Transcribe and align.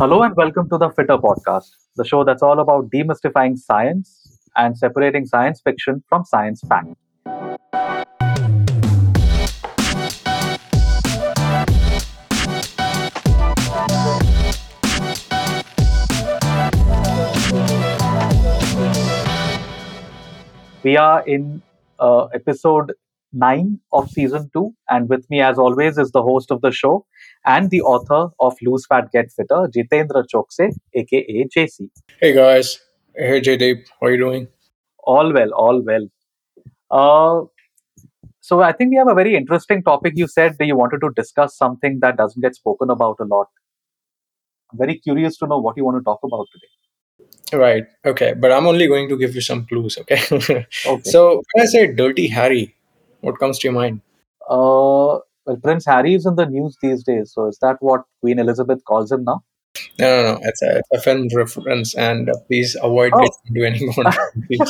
Hello 0.00 0.24
and 0.24 0.34
welcome 0.34 0.68
to 0.70 0.76
the 0.76 0.88
Fittr 0.88 1.22
Podcast, 1.22 1.70
the 1.94 2.04
show 2.04 2.24
that's 2.24 2.42
all 2.42 2.58
about 2.58 2.90
demystifying 2.90 3.56
science 3.56 4.40
and 4.56 4.76
separating 4.76 5.24
science 5.24 5.60
fiction 5.60 6.02
from 6.08 6.24
science 6.24 6.60
fact. 6.68 6.88
We 20.82 20.96
are 20.96 21.24
in 21.24 21.62
uh, 22.00 22.24
episode 22.34 22.94
9 23.34 23.80
of 23.92 24.08
season 24.10 24.50
2, 24.52 24.72
and 24.88 25.08
with 25.08 25.28
me, 25.28 25.40
as 25.40 25.58
always, 25.58 25.98
is 25.98 26.12
the 26.12 26.22
host 26.22 26.50
of 26.50 26.60
the 26.60 26.70
show 26.70 27.04
and 27.44 27.70
the 27.70 27.82
author 27.82 28.32
of 28.40 28.56
Lose 28.62 28.86
Fat 28.86 29.10
Get 29.12 29.32
Fitter, 29.32 29.68
Jitendra 29.76 30.24
Chouksey, 30.32 30.72
aka 30.94 31.46
JC. 31.54 31.90
Hey 32.20 32.32
guys, 32.32 32.78
hey 33.16 33.40
Jaydeep, 33.40 33.86
how 34.00 34.06
are 34.06 34.12
you 34.12 34.18
doing? 34.18 34.48
All 34.98 35.32
well, 35.32 35.50
all 35.52 35.82
well. 35.82 36.08
Uh, 36.90 37.46
so 38.40 38.60
I 38.60 38.72
think 38.72 38.90
we 38.90 38.96
have 38.96 39.08
a 39.08 39.14
very 39.14 39.34
interesting 39.34 39.82
topic. 39.82 40.14
You 40.16 40.28
said 40.28 40.56
that 40.58 40.66
you 40.66 40.76
wanted 40.76 41.00
to 41.00 41.10
discuss 41.16 41.56
something 41.56 41.98
that 42.00 42.16
doesn't 42.16 42.40
get 42.40 42.54
spoken 42.54 42.90
about 42.90 43.16
a 43.20 43.24
lot. 43.24 43.48
I'm 44.72 44.78
very 44.78 44.98
curious 44.98 45.36
to 45.38 45.46
know 45.46 45.58
what 45.58 45.76
you 45.76 45.84
want 45.84 45.98
to 45.98 46.04
talk 46.04 46.20
about 46.22 46.46
today. 46.52 46.68
Right, 47.52 47.84
okay, 48.04 48.34
but 48.34 48.50
I'm 48.50 48.66
only 48.66 48.86
going 48.86 49.08
to 49.08 49.18
give 49.18 49.34
you 49.34 49.40
some 49.40 49.66
clues, 49.66 49.98
okay? 49.98 50.20
Okay. 50.86 51.10
so 51.10 51.42
when 51.52 51.62
I 51.62 51.66
say 51.66 51.92
Dirty 51.92 52.26
Harry, 52.28 52.74
what 53.24 53.38
comes 53.38 53.58
to 53.60 53.68
your 53.68 53.74
mind? 53.74 54.00
Uh, 54.48 55.18
well, 55.46 55.56
Prince 55.62 55.86
Harry 55.86 56.14
is 56.14 56.26
in 56.26 56.36
the 56.36 56.46
news 56.46 56.76
these 56.82 57.02
days. 57.04 57.32
So 57.34 57.46
is 57.46 57.58
that 57.60 57.76
what 57.80 58.02
Queen 58.20 58.38
Elizabeth 58.38 58.84
calls 58.84 59.10
him 59.12 59.24
now? 59.24 59.42
No, 59.98 60.22
no, 60.22 60.32
no, 60.34 60.40
it's 60.42 60.62
a, 60.62 60.78
it's 60.78 60.88
a 60.92 61.00
film 61.00 61.26
reference, 61.34 61.94
and 61.96 62.30
uh, 62.30 62.34
please 62.46 62.76
avoid 62.80 63.12
Oh. 63.14 63.28
getting 63.52 63.64
into 63.64 63.64
any 63.66 63.86
more. 63.96 64.68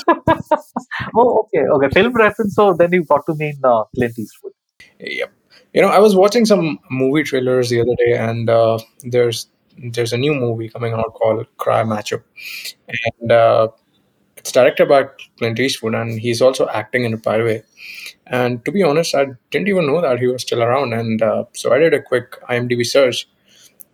oh, 1.17 1.41
okay, 1.45 1.65
okay. 1.75 1.89
Film 1.93 2.13
reference. 2.15 2.55
So 2.55 2.73
then 2.75 2.93
you 2.93 3.05
got 3.05 3.23
to 3.27 3.35
mean 3.35 3.59
uh, 3.63 3.85
Clint 3.95 4.19
Eastwood. 4.19 4.53
Yep. 5.01 5.33
You 5.73 5.83
know, 5.83 5.89
I 5.89 5.99
was 5.99 6.15
watching 6.17 6.47
some 6.47 6.79
movie 6.91 7.23
trailers 7.23 7.69
the 7.71 7.81
other 7.81 7.95
day, 7.97 8.17
and 8.17 8.49
uh, 8.49 8.79
there's 9.03 9.49
there's 9.93 10.13
a 10.13 10.19
new 10.19 10.35
movie 10.35 10.69
coming 10.69 10.93
out 10.95 11.13
called 11.15 11.47
Cry 11.59 11.83
Macho, 11.83 12.23
and 13.21 13.33
uh, 13.33 13.69
it's 14.45 14.53
directed 14.53 14.89
by 14.91 15.05
Clint 15.39 15.59
Eastwood, 15.59 15.95
and 15.95 16.21
he's 16.21 16.43
also 16.43 16.69
acting 16.69 17.05
in 17.05 17.15
a 17.15 17.21
way. 17.45 17.63
And 18.27 18.63
to 18.67 18.73
be 18.73 18.83
honest, 18.83 19.15
I 19.15 19.29
didn't 19.51 19.69
even 19.69 19.87
know 19.87 20.03
that 20.03 20.19
he 20.21 20.27
was 20.27 20.43
still 20.43 20.63
around, 20.63 20.93
and 20.93 21.23
uh, 21.23 21.45
so 21.55 21.73
I 21.73 21.79
did 21.79 21.95
a 21.95 22.03
quick 22.03 22.33
IMDb 22.51 22.85
search 22.85 23.27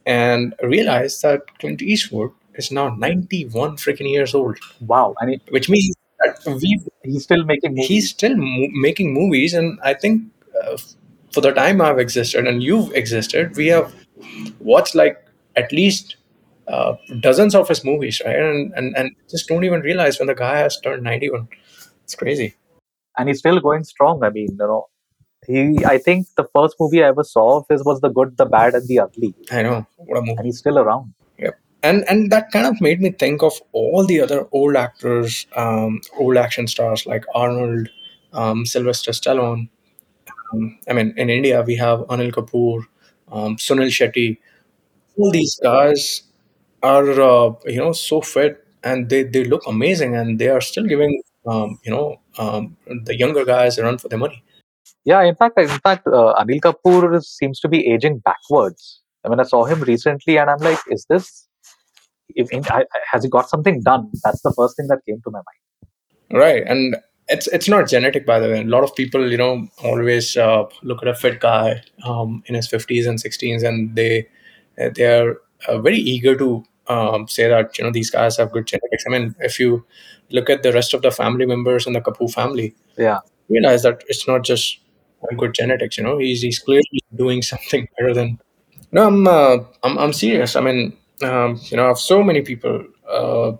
and 0.06 0.55
realized 0.62 1.23
that 1.23 1.43
Clint 1.61 1.83
Eastwood 1.83 2.33
is 2.55 2.73
now 2.73 2.89
91 2.97 3.77
freaking 3.77 4.11
years 4.11 4.34
old, 4.34 4.59
Wow, 4.81 5.15
which 5.51 5.69
means 5.71 5.95
that 6.19 6.41
we 6.61 6.81
he's 7.05 7.23
still 7.23 7.45
making 7.45 7.71
movies. 7.73 7.87
he's 7.89 8.11
still 8.11 8.37
mo- 8.37 8.69
making 8.73 9.15
movies 9.15 9.55
and 9.55 9.78
i 9.83 9.95
think 9.95 10.21
uh, 10.62 10.77
for 11.33 11.41
the 11.41 11.53
time 11.53 11.81
i've 11.81 11.98
existed 11.98 12.47
and 12.47 12.62
you've 12.62 12.93
existed 12.93 13.56
we 13.56 13.69
have 13.69 13.95
watched 14.59 14.95
like 14.95 15.25
at 15.56 15.73
least 15.73 16.17
uh, 16.70 16.96
dozens 17.20 17.54
of 17.54 17.68
his 17.68 17.84
movies 17.84 18.22
right 18.24 18.36
and, 18.36 18.72
and 18.74 18.96
and 18.96 19.10
just 19.28 19.48
don't 19.48 19.64
even 19.64 19.80
realize 19.80 20.18
when 20.18 20.28
the 20.28 20.34
guy 20.34 20.58
has 20.58 20.80
turned 20.80 21.02
91 21.02 21.48
it's 22.04 22.14
crazy 22.14 22.54
and 23.20 23.28
he's 23.28 23.38
still 23.38 23.60
going 23.60 23.84
strong. 23.84 24.22
I 24.24 24.30
mean, 24.30 24.48
you 24.50 24.56
know, 24.56 24.88
he. 25.46 25.84
I 25.84 25.98
think 25.98 26.26
the 26.36 26.46
first 26.54 26.76
movie 26.80 27.02
I 27.02 27.08
ever 27.08 27.24
saw 27.24 27.58
of 27.58 27.66
his 27.68 27.84
was 27.84 28.00
The 28.00 28.08
Good, 28.08 28.36
the 28.36 28.46
Bad, 28.46 28.74
and 28.74 28.86
the 28.88 29.00
Ugly, 29.00 29.34
i 29.50 29.62
know 29.62 29.86
what 29.96 30.18
a 30.18 30.20
movie 30.20 30.36
and 30.36 30.46
he's 30.46 30.58
still 30.58 30.78
around. 30.78 31.12
Yep. 31.38 31.58
And 31.82 32.04
and 32.08 32.30
that 32.32 32.50
kind 32.50 32.66
of 32.66 32.80
made 32.80 33.00
me 33.00 33.10
think 33.10 33.42
of 33.42 33.60
all 33.72 34.06
the 34.06 34.20
other 34.20 34.46
old 34.52 34.76
actors, 34.76 35.46
um, 35.56 36.00
old 36.18 36.36
action 36.36 36.66
stars 36.66 37.06
like 37.06 37.24
Arnold, 37.34 37.88
um, 38.32 38.66
Sylvester 38.66 39.12
Stallone. 39.12 39.69
Um, 40.53 40.78
I 40.88 40.92
mean, 40.92 41.14
in 41.16 41.30
India 41.30 41.62
we 41.62 41.76
have 41.76 42.00
Anil 42.00 42.32
Kapoor, 42.32 42.84
um, 43.30 43.56
Sunil 43.56 43.92
Shetty. 43.98 44.38
All 45.16 45.30
these 45.30 45.59
guys 45.62 46.22
are 46.82 47.20
uh, 47.20 47.52
you 47.66 47.78
know 47.78 47.92
so 47.92 48.20
fit 48.20 48.64
and 48.82 49.08
they, 49.08 49.22
they 49.22 49.44
look 49.44 49.62
amazing 49.66 50.16
and 50.16 50.38
they 50.38 50.48
are 50.48 50.60
still 50.60 50.84
giving 50.84 51.22
um, 51.46 51.78
you 51.84 51.91
know 51.91 52.20
um, 52.38 52.76
the 53.04 53.16
younger 53.16 53.44
guys 53.44 53.78
a 53.78 53.82
run 53.82 53.98
for 53.98 54.08
their 54.08 54.18
money. 54.18 54.42
Yeah, 55.04 55.22
in 55.22 55.34
fact, 55.34 55.58
in 55.58 55.68
fact, 55.68 56.06
uh, 56.06 56.34
Anil 56.38 56.60
Kapoor 56.60 57.22
seems 57.24 57.58
to 57.60 57.68
be 57.68 57.86
aging 57.86 58.18
backwards. 58.18 59.00
I 59.24 59.28
mean, 59.28 59.41
I 59.41 59.44
saw 59.44 59.64
him 59.64 59.80
recently, 59.82 60.38
and 60.38 60.50
I'm 60.50 60.58
like, 60.58 60.78
is 60.88 61.06
this? 61.08 61.46
If, 62.34 62.50
in, 62.52 62.64
I, 62.66 62.84
has 63.10 63.24
he 63.24 63.30
got 63.30 63.48
something 63.48 63.82
done? 63.82 64.10
That's 64.22 64.42
the 64.42 64.52
first 64.56 64.76
thing 64.76 64.86
that 64.88 65.00
came 65.06 65.20
to 65.24 65.30
my 65.30 65.38
mind. 65.38 66.42
Right, 66.42 66.62
and 66.66 66.97
it's 67.28 67.47
it's 67.48 67.68
not 67.68 67.88
genetic, 67.88 68.26
by 68.26 68.38
the 68.38 68.48
way. 68.48 68.60
A 68.60 68.64
lot 68.64 68.84
of 68.84 68.94
people, 68.94 69.30
you 69.30 69.38
know, 69.38 69.68
always 69.82 70.36
uh, 70.36 70.64
look 70.82 71.02
at 71.02 71.08
a 71.08 71.14
fit 71.14 71.41
guy 71.41 71.82
um, 72.04 72.42
in 72.47 72.54
his 72.54 72.68
fifties 72.68 73.06
and 73.06 73.20
sixties, 73.20 73.62
and 73.62 73.97
they 73.97 74.28
they 74.76 75.06
are 75.06 75.41
uh, 75.66 75.78
very 75.78 75.98
eager 75.98 76.36
to 76.36 76.64
um, 76.91 77.28
say 77.28 77.49
that 77.49 77.78
you 77.78 77.84
know 77.84 77.93
these 77.93 78.11
guys 78.11 78.37
have 78.39 78.53
good 78.53 78.67
genetics. 78.67 79.05
I 79.06 79.11
mean, 79.11 79.34
if 79.41 79.59
you 79.61 79.84
look 80.31 80.51
at 80.51 80.62
the 80.62 80.73
rest 80.73 80.95
of 80.95 81.03
the 81.03 81.11
family 81.11 81.47
members 81.47 81.87
in 81.87 81.93
the 81.95 82.01
Kapoor 82.01 82.33
family, 82.33 82.75
Yeah, 82.97 83.21
realize 83.49 83.83
that 83.83 84.05
it's 84.09 84.27
not 84.28 84.43
just 84.43 84.81
good 85.37 85.55
genetics. 85.55 85.99
You 85.99 86.05
know, 86.05 86.19
he's 86.19 86.43
he's 86.43 86.59
clearly 86.59 87.01
doing 87.15 87.43
something 87.53 87.89
better 87.99 88.15
than. 88.15 88.39
No, 88.93 89.06
I'm 89.06 89.27
uh, 89.27 89.59
I'm 89.84 89.99
I'm 89.99 90.12
serious. 90.12 90.56
I 90.56 90.61
mean, 90.61 90.97
um, 91.23 91.61
you 91.71 91.77
know, 91.77 91.84
I 91.84 91.89
have 91.89 91.99
so 91.99 92.23
many 92.23 92.43
people 92.43 92.84
uh, 93.09 93.53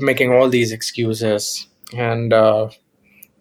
making 0.00 0.32
all 0.32 0.48
these 0.48 0.72
excuses 0.72 1.66
and 1.96 2.32
uh, 2.32 2.68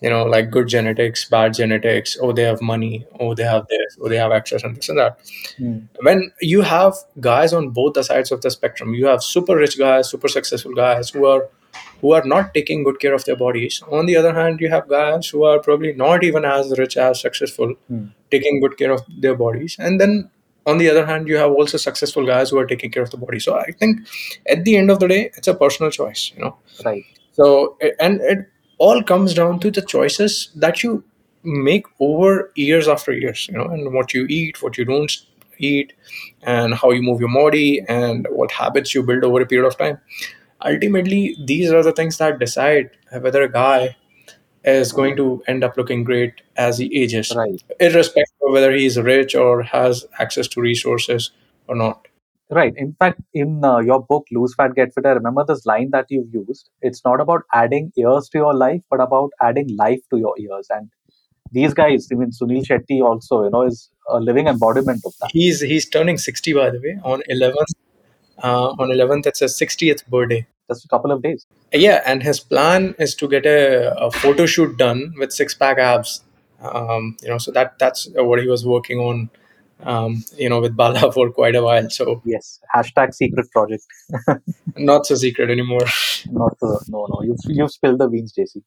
you 0.02 0.10
know 0.10 0.24
like 0.26 0.50
good 0.52 0.68
genetics 0.68 1.26
bad 1.30 1.54
genetics. 1.54 2.18
Oh 2.22 2.32
they 2.32 2.44
have 2.44 2.62
money. 2.62 3.06
Oh 3.20 3.34
they 3.36 3.44
have 3.44 3.68
this. 3.68 3.98
Oh 4.02 4.10
they 4.10 4.18
have 4.18 4.32
access 4.32 4.64
and 4.64 4.76
this 4.76 4.90
and 4.90 4.98
that. 5.00 5.20
Hmm. 5.58 5.80
when 6.02 6.32
you 6.42 6.62
have 6.62 6.96
guys 7.20 7.54
on 7.54 7.70
both 7.70 7.94
the 7.94 8.04
sides 8.04 8.32
of 8.32 8.42
the 8.42 8.52
spectrum 8.52 8.94
you 8.94 9.06
have 9.08 9.24
super 9.24 9.56
rich 9.56 9.78
guys 9.78 10.10
super 10.10 10.28
successful 10.28 10.74
guys 10.74 11.10
who 11.12 11.26
are 11.26 11.48
who 12.02 12.12
are 12.14 12.24
not 12.26 12.54
taking 12.54 12.84
good 12.84 13.00
care 13.00 13.14
of 13.14 13.24
their 13.26 13.36
bodies. 13.36 13.82
On 13.92 14.06
the 14.08 14.16
other 14.18 14.34
hand 14.34 14.60
you 14.60 14.70
have 14.70 14.88
guys 14.90 15.28
who 15.30 15.44
are 15.44 15.60
probably 15.60 15.94
not 15.94 16.24
even 16.24 16.46
as 16.46 16.74
rich 16.78 16.98
as 16.98 17.22
successful 17.22 17.76
Hmm. 17.88 18.06
taking 18.32 18.60
good 18.62 18.78
care 18.78 18.92
of 18.92 19.02
their 19.26 19.36
bodies. 19.36 19.76
And 19.80 20.00
then 20.02 20.30
on 20.72 20.78
the 20.80 20.90
other 20.90 21.06
hand 21.06 21.28
you 21.28 21.38
have 21.38 21.52
also 21.52 21.78
successful 21.78 22.26
guys 22.26 22.50
who 22.52 22.58
are 22.58 22.66
taking 22.72 22.92
care 22.92 23.04
of 23.04 23.12
the 23.12 23.18
body. 23.18 23.40
So 23.40 23.56
i 23.60 23.72
think 23.84 24.02
at 24.56 24.64
the 24.66 24.76
end 24.82 24.92
of 24.96 25.00
the 25.04 25.08
day 25.14 25.22
it's 25.38 25.48
a 25.48 25.56
personal 25.66 25.92
choice 25.92 26.32
you 26.36 26.42
know. 26.44 26.58
Right. 26.86 27.04
so, 27.34 27.78
and 28.00 28.20
it 28.22 28.48
all 28.86 29.02
comes 29.12 29.34
down 29.34 29.60
to 29.64 29.72
the 29.72 29.82
choices 29.94 30.50
that 30.56 30.84
you 30.84 31.04
make 31.44 31.86
over 32.00 32.52
years 32.56 32.88
after 32.88 33.14
years, 33.14 33.48
you 33.48 33.58
know, 33.58 33.66
and 33.66 33.94
what 33.94 34.14
you 34.14 34.26
eat, 34.30 34.62
what 34.64 34.78
you 34.78 34.86
don't 34.86 35.12
eat, 35.60 35.94
and 36.44 36.74
how 36.76 36.92
you 36.92 37.02
move 37.02 37.20
your 37.20 37.34
body, 37.34 37.82
and 37.88 38.28
what 38.32 38.52
habits 38.52 38.94
you 38.96 39.04
build 39.04 39.24
over 39.24 39.42
a 39.42 39.46
period 39.46 39.68
of 39.68 39.78
time. 39.78 40.00
Ultimately, 40.66 41.36
these 41.46 41.72
are 41.72 41.84
the 41.84 41.92
things 41.92 42.18
that 42.20 42.40
decide 42.40 42.92
whether 43.20 43.42
a 43.44 43.52
guy 43.52 43.96
is 44.64 44.92
going 44.92 45.16
to 45.18 45.44
end 45.48 45.64
up 45.64 45.78
looking 45.78 46.04
great 46.04 46.42
as 46.56 46.78
he 46.78 46.88
ages, 47.04 47.34
Right. 47.36 47.64
irrespective 47.80 48.38
of 48.48 48.54
whether 48.54 48.72
he 48.74 48.86
is 48.86 49.00
rich 49.00 49.36
or 49.36 49.64
has 49.64 50.06
access 50.20 50.48
to 50.50 50.62
resources 50.62 51.32
or 51.68 51.76
not. 51.76 52.08
Right. 52.54 52.74
In 52.76 52.94
fact, 53.00 53.22
in 53.34 53.64
uh, 53.64 53.78
your 53.78 54.04
book, 54.04 54.28
Lose 54.30 54.54
Fat, 54.54 54.76
Get 54.76 54.94
Fit, 54.94 55.06
I 55.06 55.12
remember 55.12 55.46
this 55.48 55.66
line 55.66 55.92
that 55.92 56.08
you've 56.10 56.34
used. 56.34 56.70
It's 56.82 57.02
not 57.06 57.22
about 57.22 57.44
adding 57.54 57.94
years 57.96 58.28
to 58.30 58.40
your 58.40 58.54
life, 58.54 58.82
but 58.90 59.00
about 59.00 59.32
adding 59.42 59.74
life 59.78 60.02
to 60.10 60.18
your 60.18 60.34
years. 60.38 60.68
And 60.70 60.90
these 61.54 61.74
guys, 61.74 62.10
I 62.12 62.16
mean, 62.16 62.32
Sunil 62.32 62.66
Shetty 62.66 63.02
also, 63.02 63.46
you 63.46 63.52
know, 63.52 63.62
is 63.62 63.90
a 64.10 64.20
living 64.20 64.48
embodiment 64.48 65.02
of 65.06 65.14
that. 65.22 65.32
He's 65.32 65.62
he's 65.62 65.88
turning 65.88 66.18
sixty 66.18 66.52
by 66.52 66.72
the 66.72 66.80
way 66.80 67.00
on 67.06 67.24
eleventh. 67.28 67.74
Uh, 68.44 68.72
on 68.72 68.92
eleventh, 68.92 69.28
it's 69.28 69.40
his 69.40 69.58
sixtieth 69.58 70.06
birthday. 70.08 70.46
Just 70.70 70.84
a 70.84 70.88
couple 70.90 71.12
of 71.12 71.22
days. 71.22 71.46
Yeah, 71.72 72.02
and 72.06 72.22
his 72.22 72.42
plan 72.42 72.96
is 73.00 73.16
to 73.16 73.30
get 73.30 73.46
a, 73.46 73.98
a 73.98 74.12
photo 74.12 74.46
shoot 74.46 74.78
done 74.78 75.14
with 75.18 75.32
six 75.32 75.54
pack 75.54 75.78
abs. 75.78 76.22
Um, 76.62 77.18
you 77.22 77.30
know, 77.30 77.38
so 77.38 77.52
that 77.52 77.80
that's 77.80 78.10
what 78.14 78.42
he 78.42 78.48
was 78.48 78.66
working 78.66 79.00
on. 79.00 79.30
Um, 79.84 80.24
you 80.38 80.50
know, 80.50 80.62
with 80.62 80.76
Bala 80.76 81.12
for 81.14 81.32
quite 81.32 81.56
a 81.56 81.62
while. 81.64 81.90
So 81.90 82.22
Yes. 82.26 82.60
Hashtag 82.76 83.14
secret 83.14 83.50
project. 83.52 83.84
not 84.78 85.06
so 85.06 85.16
secret 85.16 85.50
anymore. 85.50 85.86
Not 86.28 86.60
the, 86.60 86.86
no, 86.90 87.08
no. 87.10 87.22
You've, 87.24 87.40
you've 87.48 87.72
spilled 87.72 88.00
the 88.00 88.08
beans, 88.08 88.34
JC. 88.38 88.62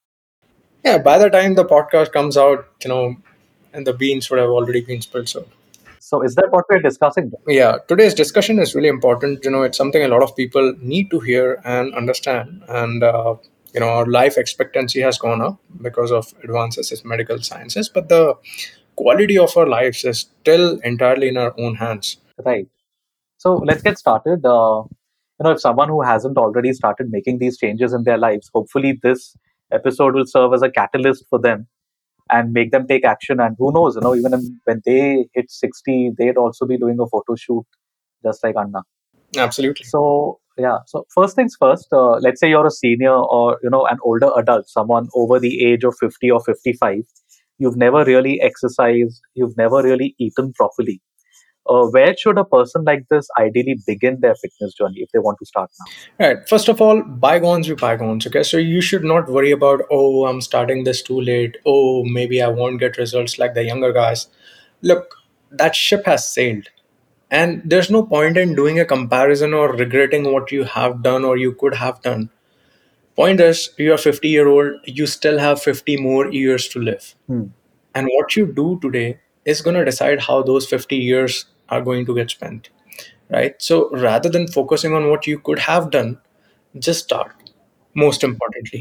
Yeah, 0.85 0.99
by 0.99 1.19
the 1.19 1.31
time 1.31 1.55
the 1.55 1.65
podcast 1.65 2.13
comes 2.13 2.37
out, 2.37 2.67
you 2.83 2.89
know, 2.89 3.17
and 3.73 3.87
the 3.87 3.93
beans 3.93 4.29
would 4.31 4.39
have 4.41 4.51
already 4.51 4.81
been 4.81 5.01
spilled. 5.01 5.29
So 5.29 5.47
So 6.01 6.23
is 6.23 6.35
that 6.35 6.49
what 6.51 6.65
we're 6.69 6.81
discussing? 6.81 7.33
yeah, 7.47 7.79
today's 7.89 8.13
discussion 8.15 8.59
is 8.59 8.75
really 8.75 8.89
important. 8.89 9.45
You 9.45 9.51
know, 9.51 9.63
it's 9.63 9.79
something 9.79 10.03
a 10.03 10.09
lot 10.09 10.23
of 10.23 10.35
people 10.37 10.75
need 10.81 11.11
to 11.11 11.21
hear 11.21 11.61
and 11.65 11.95
understand. 11.95 12.63
And 12.69 13.03
uh, 13.03 13.37
you 13.73 13.81
know, 13.81 13.89
our 13.89 14.07
life 14.07 14.37
expectancy 14.37 15.01
has 15.01 15.19
gone 15.19 15.41
up 15.41 15.59
because 15.81 16.13
of 16.13 16.33
advances 16.45 16.93
in 16.93 17.09
medical 17.09 17.41
sciences, 17.41 17.89
but 17.89 18.09
the 18.09 18.35
quality 18.97 19.39
of 19.39 19.57
our 19.57 19.67
lives 19.67 20.05
is 20.05 20.21
still 20.21 20.79
entirely 20.81 21.29
in 21.29 21.37
our 21.37 21.55
own 21.59 21.77
hands. 21.77 22.19
Right. 22.45 22.69
So 23.39 23.55
let's 23.55 23.83
get 23.83 23.99
started. 23.99 24.45
Uh, 24.45 24.85
you 25.39 25.45
know, 25.45 25.51
if 25.51 25.61
someone 25.61 25.89
who 25.89 26.03
hasn't 26.03 26.39
already 26.39 26.73
started 26.73 27.11
making 27.11 27.39
these 27.39 27.59
changes 27.59 27.93
in 27.93 28.05
their 28.05 28.19
lives, 28.19 28.51
hopefully 28.55 28.99
this 29.03 29.37
episode 29.73 30.15
will 30.15 30.27
serve 30.27 30.53
as 30.55 30.63
a 30.63 30.71
catalyst 30.71 31.25
for 31.29 31.41
them 31.41 31.67
and 32.31 32.53
make 32.53 32.71
them 32.71 32.87
take 32.87 33.05
action. 33.05 33.41
And 33.41 33.57
who 33.59 33.73
knows, 33.73 33.97
you 33.97 34.03
know, 34.03 34.15
even 34.15 34.61
when 34.65 34.83
they 34.85 35.27
hit 35.35 35.51
60, 35.51 36.13
they'd 36.17 36.37
also 36.37 36.67
be 36.67 36.79
doing 36.79 36.99
a 37.01 37.07
photo 37.07 37.35
shoot 37.35 37.65
just 38.25 38.43
like 38.43 38.55
Anna. 38.57 38.83
Absolutely. 39.37 39.85
So 39.85 40.39
yeah. 40.57 40.79
So 40.87 41.05
first 41.15 41.37
things 41.37 41.57
first. 41.59 41.89
Uh, 41.93 42.17
let's 42.19 42.41
say 42.41 42.49
you're 42.49 42.67
a 42.67 42.71
senior 42.71 43.15
or 43.15 43.59
you 43.63 43.71
know 43.71 43.87
an 43.87 43.99
older 44.03 44.31
adult, 44.37 44.69
someone 44.69 45.09
over 45.15 45.41
the 45.41 45.65
age 45.65 45.85
of 45.85 45.95
50 45.99 46.31
or 46.31 46.41
55. 46.41 47.03
You've 47.59 47.77
never 47.77 48.05
really 48.05 48.41
exercised. 48.41 49.21
You've 49.35 49.57
never 49.57 49.83
really 49.83 50.15
eaten 50.19 50.53
properly. 50.53 51.01
Uh, 51.67 51.87
where 51.87 52.15
should 52.17 52.37
a 52.37 52.45
person 52.45 52.85
like 52.85 53.05
this 53.09 53.27
ideally 53.41 53.79
begin 53.87 54.19
their 54.21 54.35
fitness 54.35 54.75
journey 54.75 54.97
if 54.99 55.09
they 55.13 55.19
want 55.19 55.39
to 55.39 55.47
start 55.47 55.71
now? 55.81 56.27
Right. 56.27 56.49
First 56.49 56.69
of 56.69 56.81
all, 56.81 57.03
bygones 57.03 57.69
be 57.69 57.75
bygones. 57.75 58.27
Okay. 58.27 58.43
So 58.43 58.59
you 58.59 58.83
should 58.83 59.03
not 59.03 59.31
worry 59.31 59.51
about, 59.51 59.83
oh, 59.91 60.27
I'm 60.27 60.43
starting 60.43 60.85
this 60.85 61.01
too 61.01 61.21
late. 61.21 61.57
Oh, 61.65 62.05
maybe 62.05 62.43
I 62.43 62.49
won't 62.49 62.81
get 62.81 62.99
results 62.99 63.39
like 63.39 63.55
the 63.55 63.65
younger 63.65 63.93
guys. 63.93 64.27
Look, 64.83 65.15
that 65.51 65.75
ship 65.75 66.05
has 66.05 66.29
sailed. 66.29 66.69
And 67.31 67.63
there's 67.65 67.91
no 67.91 68.05
point 68.05 68.37
in 68.37 68.55
doing 68.55 68.79
a 68.79 68.85
comparison 68.85 69.55
or 69.55 69.73
regretting 69.73 70.31
what 70.31 70.53
you 70.53 70.65
have 70.65 71.03
done 71.03 71.25
or 71.25 71.39
you 71.39 71.55
could 71.55 71.75
have 71.75 72.03
done. 72.03 72.29
Point 73.17 73.41
is, 73.41 73.71
you're 73.79 73.99
50 73.99 74.29
year 74.29 74.49
old, 74.49 74.81
you 74.85 75.07
still 75.07 75.39
have 75.39 75.63
50 75.63 75.99
more 75.99 76.31
years 76.33 76.69
to 76.69 76.81
live. 76.81 77.15
Hmm. 77.27 77.47
And 77.95 78.09
what 78.13 78.35
you 78.37 78.47
do 78.47 78.79
today 78.83 79.21
is 79.45 79.63
going 79.63 79.77
to 79.77 79.85
decide 79.85 80.21
how 80.21 80.43
those 80.43 80.67
50 80.67 80.97
years 80.97 81.47
are 81.69 81.81
going 81.81 82.07
to 82.07 82.15
get 82.15 82.31
spent. 82.31 82.71
Right. 83.31 83.55
So 83.61 83.91
rather 83.91 84.29
than 84.29 84.49
focusing 84.49 84.95
on 84.95 85.09
what 85.09 85.27
you 85.27 85.39
could 85.39 85.61
have 85.61 85.91
done, 85.91 86.19
just 86.79 87.05
start. 87.05 87.33
Most 87.95 88.25
importantly. 88.25 88.81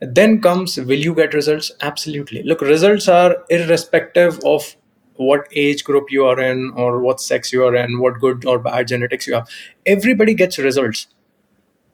Hmm. 0.00 0.12
Then 0.12 0.40
comes 0.40 0.76
will 0.76 0.98
you 0.98 1.14
get 1.14 1.34
results? 1.34 1.72
Absolutely. 1.80 2.44
Look, 2.44 2.60
results 2.60 3.08
are 3.08 3.36
irrespective 3.50 4.38
of 4.44 4.76
what 5.16 5.48
age 5.54 5.84
group 5.84 6.10
you 6.10 6.24
are 6.24 6.40
in 6.40 6.72
or 6.76 7.00
what 7.00 7.20
sex 7.20 7.52
you 7.52 7.64
are 7.64 7.74
in, 7.74 7.98
what 7.98 8.20
good 8.20 8.44
or 8.44 8.58
bad 8.58 8.88
genetics 8.88 9.26
you 9.26 9.34
have. 9.34 9.48
Everybody 9.84 10.34
gets 10.34 10.58
results. 10.58 11.08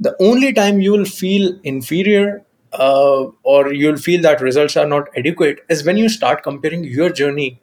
The 0.01 0.17
only 0.21 0.53
time 0.53 0.81
you 0.81 0.93
will 0.93 1.05
feel 1.05 1.59
inferior 1.65 2.45
uh, 2.73 3.25
or 3.43 3.73
you'll 3.73 3.97
feel 3.97 4.23
that 4.23 4.41
results 4.41 4.77
are 4.77 4.87
not 4.87 5.09
adequate 5.17 5.61
is 5.69 5.85
when 5.85 5.97
you 5.97 6.09
start 6.09 6.43
comparing 6.43 6.85
your 6.85 7.11
journey 7.11 7.61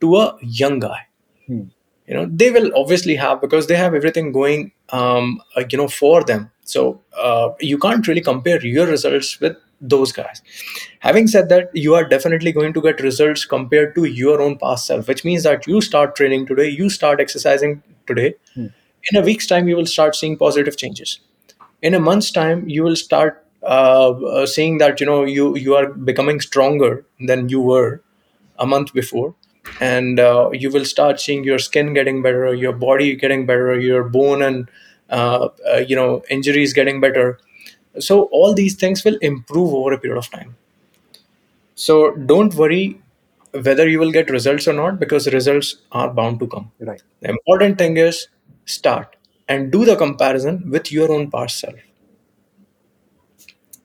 to 0.00 0.16
a 0.16 0.36
young 0.42 0.78
guy. 0.78 1.06
Hmm. 1.46 1.62
you 2.06 2.14
know 2.16 2.26
they 2.40 2.50
will 2.54 2.70
obviously 2.78 3.14
have 3.20 3.40
because 3.40 3.66
they 3.68 3.76
have 3.76 3.94
everything 3.94 4.30
going 4.32 4.72
um, 4.98 5.42
uh, 5.56 5.64
you 5.70 5.78
know 5.78 5.88
for 5.88 6.22
them. 6.24 6.50
So 6.64 7.00
uh, 7.16 7.50
you 7.60 7.78
can't 7.78 8.06
really 8.06 8.20
compare 8.20 8.64
your 8.64 8.86
results 8.86 9.40
with 9.40 9.56
those 9.80 10.12
guys. 10.12 10.42
Having 11.00 11.28
said 11.28 11.48
that 11.48 11.70
you 11.74 11.94
are 11.94 12.04
definitely 12.04 12.52
going 12.52 12.72
to 12.74 12.82
get 12.82 13.00
results 13.00 13.44
compared 13.44 13.94
to 13.94 14.04
your 14.04 14.40
own 14.42 14.58
past 14.58 14.86
self 14.86 15.08
which 15.08 15.24
means 15.24 15.42
that 15.44 15.66
you 15.66 15.80
start 15.80 16.14
training 16.16 16.46
today 16.46 16.68
you 16.68 16.90
start 16.90 17.20
exercising 17.20 17.82
today. 18.06 18.34
Hmm. 18.54 18.66
in 19.10 19.16
a 19.18 19.24
week's 19.26 19.46
time 19.46 19.68
you 19.68 19.76
will 19.76 19.86
start 19.86 20.16
seeing 20.16 20.36
positive 20.36 20.76
changes 20.76 21.20
in 21.82 21.94
a 21.94 22.00
month's 22.00 22.30
time 22.30 22.68
you 22.68 22.82
will 22.82 22.96
start 22.96 23.44
uh, 23.62 24.10
uh, 24.10 24.46
seeing 24.46 24.78
that 24.78 25.00
you 25.00 25.06
know 25.06 25.24
you 25.24 25.56
you 25.56 25.74
are 25.74 25.88
becoming 25.88 26.40
stronger 26.40 27.04
than 27.20 27.48
you 27.48 27.60
were 27.60 28.02
a 28.58 28.66
month 28.66 28.92
before. 28.94 29.34
And 29.80 30.18
uh, 30.18 30.50
you 30.52 30.70
will 30.70 30.84
start 30.84 31.20
seeing 31.20 31.44
your 31.44 31.58
skin 31.58 31.92
getting 31.94 32.22
better 32.22 32.54
your 32.54 32.72
body 32.72 33.14
getting 33.16 33.46
better 33.46 33.78
your 33.78 34.04
bone 34.04 34.42
and 34.42 34.70
uh, 35.10 35.48
uh, 35.72 35.76
you 35.78 35.96
know 35.96 36.22
injuries 36.30 36.72
getting 36.72 37.00
better. 37.00 37.38
So 37.98 38.22
all 38.32 38.54
these 38.54 38.74
things 38.74 39.04
will 39.04 39.16
improve 39.18 39.74
over 39.74 39.92
a 39.92 39.98
period 39.98 40.18
of 40.18 40.30
time. 40.30 40.56
So 41.74 42.12
don't 42.12 42.54
worry 42.54 43.00
whether 43.52 43.88
you 43.88 43.98
will 43.98 44.12
get 44.12 44.30
results 44.30 44.68
or 44.68 44.72
not 44.72 45.00
because 45.00 45.26
results 45.32 45.76
are 45.92 46.10
bound 46.12 46.38
to 46.40 46.46
come. 46.46 46.70
Right. 46.80 47.02
the 47.20 47.30
important 47.30 47.78
thing 47.78 47.96
is 47.96 48.28
start 48.64 49.16
and 49.50 49.72
do 49.72 49.84
the 49.84 49.96
comparison 49.96 50.58
with 50.76 50.90
your 50.96 51.12
own 51.12 51.30
past 51.30 51.60
self 51.60 51.74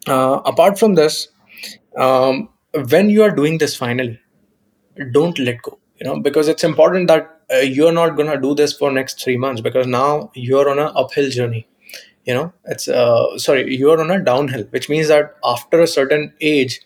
uh, 0.07 0.41
apart 0.53 0.79
from 0.79 0.95
this 0.95 1.27
um, 1.97 2.49
when 2.95 3.09
you 3.09 3.23
are 3.23 3.31
doing 3.41 3.57
this 3.57 3.75
finally 3.75 4.19
don't 5.11 5.39
let 5.39 5.61
go 5.61 5.77
you 5.99 6.05
know 6.07 6.19
because 6.19 6.47
it's 6.47 6.63
important 6.63 7.07
that 7.07 7.31
uh, 7.53 7.57
you're 7.57 7.91
not 7.91 8.17
to 8.17 8.39
do 8.41 8.55
this 8.55 8.73
for 8.73 8.91
next 8.91 9.23
3 9.23 9.37
months 9.37 9.61
because 9.61 9.87
now 9.87 10.31
you're 10.33 10.69
on 10.69 10.79
an 10.79 10.91
uphill 10.95 11.29
journey 11.29 11.67
you 12.25 12.33
know. 12.33 12.53
It's 12.65 12.87
uh, 12.87 13.37
sorry 13.37 13.75
you're 13.75 13.99
on 14.01 14.11
a 14.11 14.23
downhill 14.23 14.63
which 14.71 14.89
means 14.89 15.07
that 15.09 15.35
after 15.43 15.81
a 15.81 15.87
certain 15.87 16.33
age 16.41 16.81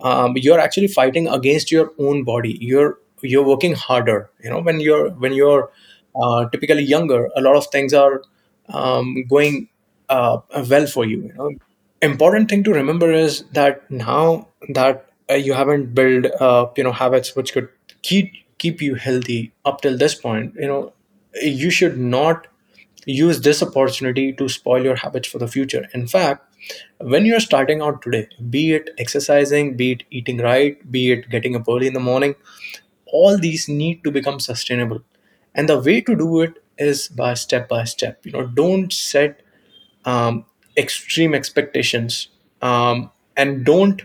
um, 0.00 0.34
you're 0.36 0.58
actually 0.58 0.88
fighting 0.88 1.28
against 1.28 1.70
your 1.70 1.92
own 1.98 2.24
body. 2.24 2.56
You're 2.60 2.98
you're 3.22 3.44
working 3.44 3.74
harder 3.74 4.30
you 4.42 4.48
know 4.48 4.60
when 4.60 4.80
you're 4.80 5.10
when 5.10 5.34
you're 5.34 5.70
uh, 6.14 6.48
typically 6.50 6.82
younger 6.82 7.28
a 7.36 7.40
lot 7.40 7.56
of 7.56 7.66
things 7.68 7.92
are 7.92 8.22
um, 8.68 9.24
going 9.28 9.68
uh, 10.08 10.38
well 10.68 10.86
for 10.86 11.04
you 11.04 11.22
you 11.22 11.32
know. 11.34 11.50
Important 12.02 12.48
thing 12.48 12.64
to 12.64 12.72
remember 12.72 13.12
is 13.12 13.44
that 13.52 13.90
now 13.90 14.48
that 14.70 15.06
uh, 15.30 15.34
you 15.34 15.52
haven't 15.52 15.94
built 15.94 16.24
you 16.76 16.84
know 16.84 16.92
habits 16.92 17.36
which 17.36 17.52
could 17.52 17.68
keep 18.02 18.32
keep 18.58 18.80
you 18.80 18.94
healthy 18.94 19.52
up 19.64 19.80
till 19.82 19.96
this 19.98 20.14
point 20.14 20.54
you 20.58 20.66
know 20.66 20.92
you 21.42 21.70
should 21.70 21.98
not 21.98 22.46
use 23.06 23.40
this 23.40 23.62
opportunity 23.62 24.32
to 24.32 24.48
spoil 24.48 24.82
your 24.84 24.96
habits 24.96 25.28
for 25.28 25.38
the 25.38 25.48
future. 25.48 25.88
In 25.94 26.06
fact 26.06 26.46
when 26.98 27.24
you're 27.24 27.40
starting 27.40 27.80
out 27.80 28.02
today 28.02 28.28
be 28.50 28.72
it 28.74 28.90
exercising 28.98 29.76
be 29.76 29.92
it 29.92 30.02
eating 30.10 30.38
right 30.38 30.90
be 30.92 31.12
it 31.12 31.28
getting 31.30 31.56
up 31.56 31.66
early 31.68 31.86
in 31.86 31.94
the 31.94 32.00
morning 32.00 32.34
all 33.06 33.38
these 33.38 33.68
need 33.68 34.04
to 34.04 34.10
become 34.10 34.38
sustainable 34.40 35.02
and 35.54 35.68
the 35.68 35.78
way 35.80 36.00
to 36.00 36.14
do 36.16 36.40
it 36.40 36.62
is 36.78 37.08
by 37.08 37.34
step 37.34 37.68
by 37.68 37.84
step 37.84 38.24
you 38.26 38.32
know 38.32 38.46
don't 38.46 38.92
set 38.92 39.40
um, 40.04 40.44
extreme 40.76 41.34
expectations 41.34 42.28
um, 42.62 43.10
and 43.36 43.64
don't 43.64 44.02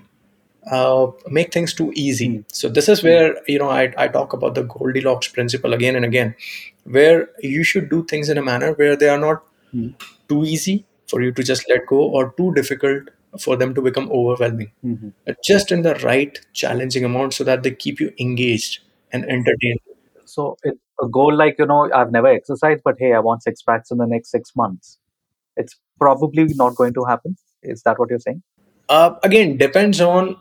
uh, 0.71 1.07
make 1.27 1.53
things 1.53 1.74
too 1.74 1.92
easy 1.95 2.27
Hmm. 2.27 2.42
so 2.47 2.69
this 2.69 2.89
is 2.89 3.03
where 3.03 3.36
you 3.47 3.59
know 3.59 3.69
I, 3.69 3.94
I 3.97 4.07
talk 4.07 4.33
about 4.33 4.56
the 4.56 4.63
goldilocks 4.63 5.27
principle 5.27 5.74
again 5.74 5.95
and 5.95 6.06
again 6.06 6.36
where 6.83 7.30
you 7.42 7.63
should 7.63 7.89
do 7.89 8.03
things 8.06 8.30
in 8.30 8.38
a 8.38 8.44
manner 8.44 8.74
where 8.74 8.95
they 8.95 9.09
are 9.09 9.19
not 9.19 9.44
Hmm. 9.71 9.89
too 10.30 10.44
easy 10.45 10.86
for 11.07 11.21
you 11.21 11.31
to 11.33 11.44
just 11.44 11.68
let 11.69 11.86
go 11.88 11.98
or 12.17 12.34
too 12.38 12.53
difficult 12.53 13.10
for 13.39 13.55
them 13.58 13.74
to 13.75 13.81
become 13.88 14.10
overwhelming 14.20 14.72
Mhm. 14.84 15.12
Uh, 15.27 15.34
just 15.50 15.72
in 15.75 15.81
the 15.88 15.96
right 16.03 16.39
challenging 16.53 17.03
amount 17.10 17.34
so 17.34 17.43
that 17.50 17.63
they 17.63 17.72
keep 17.86 18.00
you 18.00 18.13
engaged 18.25 18.79
and 19.12 19.25
entertained 19.38 19.79
So 20.25 20.58
it's 20.63 20.79
a 21.02 21.08
goal 21.08 21.36
like 21.36 21.56
you 21.60 21.66
know 21.66 21.90
I've 21.94 22.12
never 22.12 22.28
exercised, 22.28 22.82
but 22.84 22.96
hey, 23.00 23.14
I 23.14 23.20
want 23.20 23.44
six 23.44 23.62
packs 23.62 23.92
in 23.92 23.98
the 23.98 24.08
next 24.08 24.32
six 24.32 24.52
months. 24.56 24.98
It's 25.58 25.75
probably 26.00 26.46
not 26.56 26.75
going 26.75 26.94
to 26.96 27.06
happen. 27.06 27.38
Is 27.64 27.84
that 27.84 28.00
what 28.00 28.10
you're 28.10 28.20
saying? 28.20 28.44
uh, 28.90 29.16
again 29.24 29.58
depends 29.58 30.00
on 30.02 30.38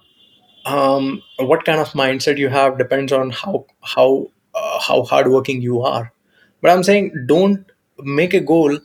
um, 0.66 1.22
what 1.38 1.64
kind 1.64 1.80
of 1.80 1.88
mindset 1.90 2.38
you 2.38 2.48
have 2.48 2.78
depends 2.78 3.12
on 3.12 3.30
how 3.30 3.66
how 3.82 4.28
uh, 4.54 4.80
how 4.80 5.02
hardworking 5.02 5.62
you 5.62 5.82
are 5.82 6.12
but 6.60 6.70
i'm 6.70 6.82
saying 6.82 7.12
don't 7.26 7.72
make 8.00 8.34
a 8.34 8.40
goal 8.40 8.78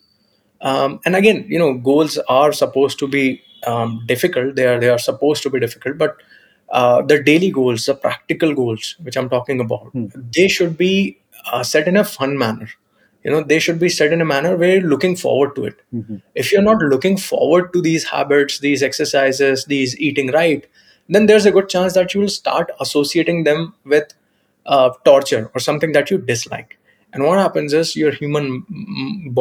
um, 0.61 0.99
and 1.05 1.15
again 1.15 1.45
you 1.47 1.59
know 1.59 1.73
goals 1.73 2.17
are 2.27 2.51
supposed 2.53 2.99
to 2.99 3.07
be 3.07 3.41
um, 3.67 4.01
difficult 4.07 4.55
they 4.55 4.65
are 4.65 4.79
they 4.79 4.89
are 4.89 4.99
supposed 4.99 5.43
to 5.43 5.49
be 5.49 5.59
difficult 5.59 5.97
but 5.97 6.17
uh, 6.69 7.01
the 7.01 7.21
daily 7.23 7.51
goals 7.51 7.85
the 7.85 7.95
practical 7.95 8.53
goals 8.53 8.95
which 9.01 9.17
i'm 9.17 9.29
talking 9.29 9.59
about 9.59 9.89
Hmm. 9.93 10.07
they 10.37 10.47
should 10.47 10.77
be 10.77 11.17
uh, 11.51 11.63
set 11.63 11.87
in 11.87 11.97
a 11.97 12.03
fun 12.03 12.37
manner 12.37 12.69
you 13.23 13.31
know 13.31 13.41
they 13.43 13.59
should 13.59 13.79
be 13.79 13.89
set 13.89 14.13
in 14.13 14.21
a 14.21 14.25
manner 14.25 14.55
where 14.55 14.75
you're 14.77 14.89
looking 14.89 15.15
forward 15.15 15.55
to 15.55 15.65
it 15.65 15.81
Mhm. 15.93 16.21
if 16.35 16.51
you're 16.51 16.61
not 16.67 16.81
looking 16.93 17.17
forward 17.17 17.71
to 17.73 17.81
these 17.81 18.05
habits 18.11 18.59
these 18.59 18.83
exercises 18.89 19.65
these 19.65 19.97
eating 20.09 20.31
right 20.31 20.67
then 21.09 21.25
there's 21.25 21.45
a 21.45 21.51
good 21.51 21.69
chance 21.69 21.93
that 21.93 22.13
you 22.13 22.21
will 22.21 22.29
start 22.35 22.71
associating 22.79 23.43
them 23.43 23.73
with 23.85 24.13
uh, 24.65 24.89
torture 25.05 25.49
or 25.53 25.59
something 25.59 25.91
that 25.93 26.11
you 26.11 26.17
dislike 26.17 26.77
and 27.13 27.23
what 27.23 27.39
happens 27.39 27.73
is 27.73 27.95
your 27.95 28.11
human 28.11 28.63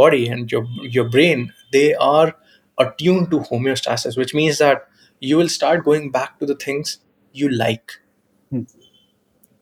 body 0.00 0.26
and 0.28 0.50
your 0.50 0.64
your 0.96 1.08
brain 1.16 1.52
they 1.72 1.94
are 1.94 2.34
attuned 2.78 3.30
to 3.30 3.40
homeostasis 3.50 4.16
which 4.16 4.34
means 4.34 4.58
that 4.58 4.88
you 5.20 5.36
will 5.36 5.48
start 5.48 5.84
going 5.84 6.10
back 6.10 6.38
to 6.38 6.46
the 6.46 6.54
things 6.66 6.98
you 7.32 7.48
like 7.48 7.98
Hmm. 8.50 8.62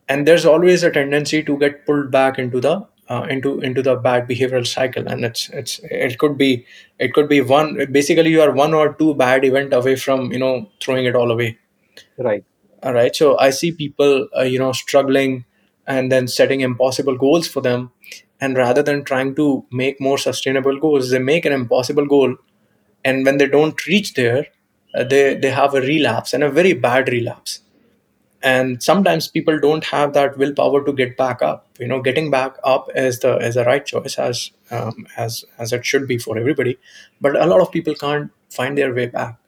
And 0.09 0.27
there's 0.27 0.45
always 0.47 0.83
a 0.83 0.91
tendency 0.91 1.43
to 1.43 1.59
get 1.59 1.85
pulled 1.87 2.11
back 2.11 2.39
into 2.39 2.61
the 2.61 2.87
uh, 3.09 3.27
into 3.31 3.61
into 3.61 3.83
the 3.83 3.97
bad 3.97 4.29
behavioral 4.29 4.67
cycle. 4.67 5.07
And 5.07 5.25
it's 5.25 5.49
it's 5.51 5.81
it 5.85 6.19
could 6.19 6.37
be 6.39 6.67
it 6.99 7.13
could 7.13 7.29
be 7.29 7.41
one 7.41 7.87
basically 7.93 8.31
you 8.31 8.43
are 8.43 8.53
one 8.53 8.75
or 8.75 8.95
two 8.95 9.15
bad 9.15 9.45
event 9.45 9.73
away 9.73 9.97
from 9.97 10.33
you 10.33 10.39
know 10.39 10.71
throwing 10.81 11.05
it 11.07 11.17
all 11.17 11.31
away. 11.31 11.59
Right. 12.19 12.45
all 12.83 12.93
right 12.95 13.15
so 13.17 13.39
i 13.39 13.51
see 13.51 13.73
people 13.73 14.29
uh, 14.39 14.43
you 14.43 14.59
know 14.59 14.73
struggling 14.73 15.45
and 15.87 16.13
then 16.13 16.29
setting 16.29 16.61
impossible 16.61 17.17
goals 17.17 17.49
for 17.49 17.61
them. 17.61 17.91
And 18.41 18.57
rather 18.57 18.83
than 18.83 19.05
trying 19.05 19.35
to 19.37 19.65
make 19.73 20.01
more 20.01 20.19
sustainable 20.19 20.79
goals 20.79 21.11
they 21.11 21.19
make 21.19 21.45
an 21.47 21.53
impossible 21.53 22.07
goal. 22.07 22.37
And 23.05 23.25
when 23.25 23.39
they 23.39 23.47
don't 23.47 23.87
reach 23.87 24.15
there 24.15 24.47
uh, 24.95 25.05
they 25.05 25.35
they 25.37 25.51
have 25.51 25.75
a 25.75 25.81
relapse 25.81 26.35
and 26.35 26.45
a 26.45 26.51
very 26.51 26.73
bad 26.75 27.09
relapse 27.09 27.61
and 28.43 28.83
sometimes 28.83 29.29
people 29.29 29.59
don't 29.59 29.85
have 29.85 30.13
that 30.15 30.37
willpower 30.39 30.85
to 30.85 30.93
get 30.93 31.17
back 31.17 31.43
up. 31.43 31.67
You 31.79 31.89
know 31.89 32.01
getting 32.03 32.31
back 32.31 32.57
up 32.65 32.89
is 32.95 33.21
the 33.21 33.37
is 33.39 33.55
the 33.55 33.65
right 33.65 33.85
choice 33.85 34.19
as 34.19 34.51
um, 34.71 35.07
as 35.17 35.45
as 35.59 35.73
it 35.73 35.85
should 35.87 36.07
be 36.09 36.19
for 36.19 36.39
everybody. 36.39 36.79
But 37.21 37.37
a 37.37 37.47
lot 37.47 37.61
of 37.61 37.73
people 37.73 37.95
can't 37.95 38.31
find 38.51 38.77
their 38.79 38.95
way 38.95 39.07
back. 39.07 39.39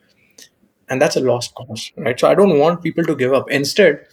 And 0.89 1.01
that's 1.03 1.17
a 1.17 1.21
lost 1.21 1.55
cause 1.55 1.93
right? 1.97 2.19
So 2.19 2.29
i 2.29 2.35
don't 2.35 2.59
want 2.59 2.83
people 2.83 3.05
to 3.05 3.15
give 3.17 3.33
up. 3.33 3.51
Instead 3.51 4.07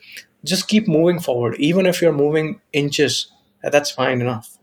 just 0.43 0.67
keep 0.67 0.87
moving 0.87 1.19
forward. 1.19 1.55
Even 1.57 1.85
if 1.85 2.01
you're 2.01 2.13
moving 2.13 2.61
inches 2.73 3.31
that's 3.63 3.91
fine 3.91 4.21
enough. 4.21 4.57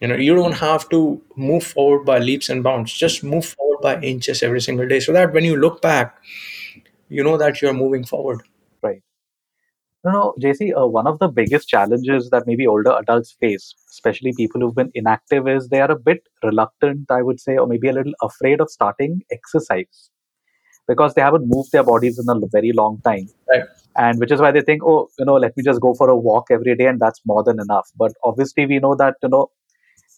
You 0.00 0.08
know 0.08 0.16
you 0.16 0.34
don't 0.34 0.52
have 0.60 0.88
to 0.90 1.22
move 1.36 1.64
forward 1.64 2.04
by 2.04 2.18
leaps 2.18 2.48
and 2.48 2.62
bounds. 2.62 2.92
Just 2.92 3.22
move 3.22 3.46
forward 3.46 3.80
by 3.82 4.00
inches 4.00 4.42
every 4.42 4.60
single 4.60 4.86
day 4.88 5.00
so 5.00 5.12
that 5.12 5.32
when 5.32 5.44
you 5.44 5.56
look 5.56 5.80
back 5.80 6.20
you 7.08 7.24
know 7.24 7.36
that 7.38 7.62
you're 7.62 7.74
moving 7.74 8.04
forward. 8.04 8.42
No, 10.04 10.10
no, 10.10 10.34
JC, 10.42 10.72
uh, 10.76 10.86
one 10.86 11.06
of 11.06 11.20
the 11.20 11.28
biggest 11.28 11.68
challenges 11.68 12.28
that 12.30 12.44
maybe 12.46 12.66
older 12.66 12.92
adults 12.98 13.36
face, 13.40 13.74
especially 13.90 14.32
people 14.36 14.60
who've 14.60 14.74
been 14.74 14.90
inactive, 14.94 15.46
is 15.46 15.68
they 15.68 15.80
are 15.80 15.92
a 15.92 15.98
bit 15.98 16.22
reluctant, 16.42 17.08
I 17.08 17.22
would 17.22 17.38
say, 17.38 17.56
or 17.56 17.68
maybe 17.68 17.88
a 17.88 17.92
little 17.92 18.14
afraid 18.20 18.60
of 18.60 18.68
starting 18.68 19.22
exercise 19.30 20.10
because 20.88 21.14
they 21.14 21.22
haven't 21.22 21.46
moved 21.46 21.70
their 21.72 21.84
bodies 21.84 22.18
in 22.18 22.28
a 22.28 22.46
very 22.50 22.72
long 22.72 23.00
time. 23.04 23.28
right 23.48 23.62
And 23.96 24.18
which 24.18 24.32
is 24.32 24.40
why 24.40 24.50
they 24.50 24.62
think, 24.62 24.82
oh, 24.84 25.08
you 25.18 25.24
know, 25.24 25.34
let 25.34 25.56
me 25.56 25.62
just 25.62 25.80
go 25.80 25.94
for 25.94 26.08
a 26.08 26.16
walk 26.16 26.46
every 26.50 26.74
day 26.76 26.86
and 26.86 27.00
that's 27.00 27.20
more 27.24 27.44
than 27.44 27.60
enough. 27.60 27.88
But 27.96 28.12
obviously, 28.24 28.66
we 28.66 28.78
know 28.80 28.96
that, 28.96 29.14
you 29.22 29.28
know, 29.28 29.50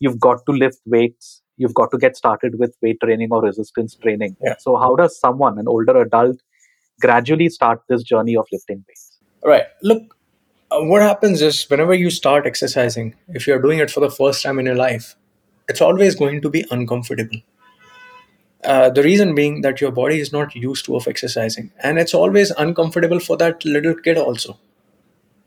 you've 0.00 0.20
got 0.20 0.38
to 0.46 0.52
lift 0.52 0.80
weights, 0.86 1.42
you've 1.56 1.74
got 1.74 1.90
to 1.90 1.98
get 1.98 2.16
started 2.16 2.58
with 2.58 2.74
weight 2.82 2.98
training 3.02 3.28
or 3.30 3.42
resistance 3.42 3.96
training. 3.96 4.36
Yeah. 4.42 4.54
So, 4.58 4.76
how 4.76 4.94
does 4.96 5.18
someone, 5.18 5.58
an 5.58 5.68
older 5.68 6.00
adult, 6.00 6.36
gradually 7.00 7.48
start 7.50 7.80
this 7.88 8.02
journey 8.02 8.36
of 8.36 8.46
lifting 8.50 8.84
weights? 8.88 9.13
Right. 9.50 9.66
Look 9.82 10.16
uh, 10.70 10.82
what 10.82 11.02
happens 11.02 11.42
is 11.42 11.68
whenever 11.70 11.94
you 11.94 12.10
start 12.10 12.46
exercising 12.46 13.14
if 13.28 13.46
you're 13.46 13.62
doing 13.62 13.78
it 13.78 13.90
for 13.90 14.00
the 14.00 14.10
first 14.10 14.42
time 14.42 14.58
in 14.58 14.66
your 14.66 14.76
life 14.76 15.16
it's 15.68 15.80
always 15.80 16.14
going 16.14 16.42
to 16.42 16.50
be 16.50 16.64
uncomfortable. 16.70 17.40
Uh, 18.62 18.88
the 18.88 19.02
reason 19.02 19.34
being 19.34 19.60
that 19.60 19.80
your 19.80 19.90
body 19.90 20.18
is 20.20 20.32
not 20.32 20.54
used 20.54 20.86
to 20.86 20.96
of 20.96 21.06
exercising 21.06 21.70
and 21.82 21.98
it's 21.98 22.14
always 22.14 22.50
uncomfortable 22.52 23.20
for 23.20 23.36
that 23.36 23.62
little 23.64 23.94
kid 23.94 24.16
also. 24.16 24.58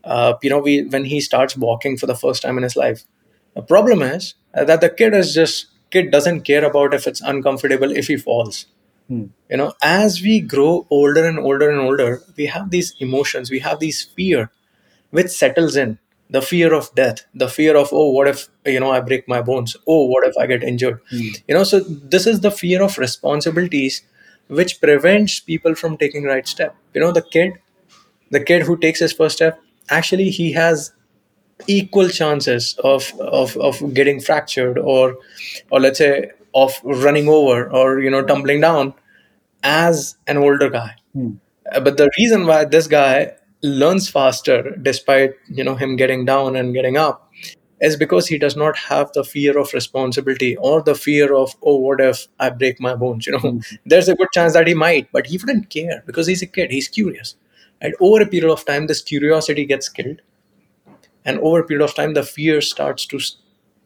Uh, 0.03 0.33
you 0.43 0.49
know 0.49 0.59
we 0.59 0.83
when 0.83 1.05
he 1.05 1.19
starts 1.21 1.57
walking 1.57 1.97
for 1.97 2.05
the 2.07 2.15
first 2.15 2.41
time 2.41 2.57
in 2.57 2.63
his 2.63 2.75
life 2.77 3.03
the 3.55 3.61
problem 3.61 4.01
is 4.01 4.35
uh, 4.53 4.63
that 4.63 4.81
the 4.81 4.89
kid 4.89 5.13
is 5.13 5.33
just 5.33 5.67
kid 5.91 6.11
doesn't 6.11 6.41
care 6.41 6.63
about 6.65 6.93
if 6.93 7.07
it's 7.07 7.21
uncomfortable 7.21 7.91
if 7.91 8.07
he 8.07 8.17
falls 8.17 8.67
Hmm. 9.07 9.25
you 9.49 9.55
know 9.57 9.73
as 9.81 10.21
we 10.21 10.41
grow 10.41 10.85
older 10.89 11.25
and 11.25 11.39
older 11.39 11.69
and 11.69 11.79
older 11.79 12.21
we 12.35 12.45
have 12.47 12.71
these 12.71 12.93
emotions 12.99 13.49
we 13.49 13.59
have 13.59 13.79
these 13.79 14.03
fear 14.03 14.51
which 15.11 15.29
settles 15.29 15.77
in 15.77 15.97
the 16.29 16.41
fear 16.41 16.73
of 16.73 16.93
death 16.95 17.25
the 17.33 17.47
fear 17.47 17.77
of 17.77 17.89
oh 17.93 18.09
what 18.11 18.27
if 18.27 18.49
you 18.65 18.79
know 18.81 18.91
i 18.91 18.99
break 18.99 19.27
my 19.27 19.41
bones 19.41 19.77
oh 19.87 20.05
what 20.05 20.27
if 20.27 20.37
i 20.37 20.45
get 20.45 20.63
injured 20.63 20.99
Hmm. 21.11 21.29
you 21.47 21.55
know 21.55 21.63
so 21.63 21.79
this 22.15 22.27
is 22.27 22.41
the 22.41 22.51
fear 22.51 22.81
of 22.83 22.97
responsibilities 22.97 24.01
which 24.47 24.79
prevents 24.81 25.39
people 25.39 25.75
from 25.75 25.97
taking 25.97 26.23
right 26.25 26.47
step 26.47 26.75
you 26.93 27.01
know 27.01 27.11
the 27.13 27.21
kid 27.21 27.53
the 28.31 28.43
kid 28.43 28.63
who 28.63 28.77
takes 28.77 28.99
his 28.99 29.13
first 29.13 29.37
step 29.37 29.61
actually 29.89 30.29
he 30.29 30.51
has 30.53 30.91
equal 31.67 32.09
chances 32.09 32.75
of 32.83 33.13
of, 33.19 33.57
of 33.57 33.93
getting 33.93 34.19
fractured 34.19 34.77
or 34.77 35.17
or 35.71 35.79
let's 35.79 35.99
say 35.99 36.31
of 36.63 36.73
running 36.83 37.29
over 37.29 37.69
or 37.81 37.99
you 38.01 38.09
know 38.11 38.23
tumbling 38.31 38.61
down 38.61 38.93
as 39.63 40.15
an 40.27 40.37
older 40.37 40.69
guy. 40.69 40.95
Hmm. 41.13 41.31
Uh, 41.71 41.79
but 41.81 41.97
the 41.97 42.09
reason 42.19 42.45
why 42.47 42.65
this 42.65 42.87
guy 42.87 43.33
learns 43.63 44.09
faster 44.09 44.75
despite 44.89 45.33
you 45.49 45.63
know 45.63 45.75
him 45.75 45.95
getting 45.95 46.25
down 46.25 46.55
and 46.55 46.73
getting 46.73 46.97
up 46.97 47.31
is 47.81 47.95
because 47.95 48.27
he 48.27 48.37
does 48.39 48.55
not 48.55 48.77
have 48.77 49.11
the 49.13 49.23
fear 49.23 49.57
of 49.59 49.73
responsibility 49.73 50.55
or 50.57 50.81
the 50.83 50.95
fear 50.95 51.33
of 51.35 51.55
oh 51.63 51.75
what 51.77 52.01
if 52.01 52.27
i 52.39 52.49
break 52.49 52.79
my 52.79 52.95
bones? 52.95 53.27
You 53.27 53.33
know 53.33 53.39
Hmm. 53.39 53.59
there's 53.85 54.09
a 54.09 54.15
good 54.15 54.29
chance 54.33 54.53
that 54.53 54.67
he 54.67 54.73
might 54.73 55.11
but 55.11 55.27
he 55.27 55.37
wouldn't 55.37 55.69
care 55.69 56.03
because 56.05 56.27
he's 56.27 56.41
a 56.43 56.47
kid. 56.47 56.71
He's 56.71 56.87
curious. 56.87 57.35
And 57.81 57.95
over 57.99 58.21
a 58.23 58.27
period 58.27 58.51
of 58.51 58.65
time 58.65 58.87
this 58.87 59.01
curiosity 59.01 59.65
gets 59.65 59.89
killed. 59.89 60.21
And 61.25 61.39
over 61.39 61.59
a 61.59 61.65
period 61.65 61.83
of 61.83 61.93
time 61.95 62.13
the 62.13 62.23
fear 62.23 62.61
starts 62.61 63.05
to 63.07 63.19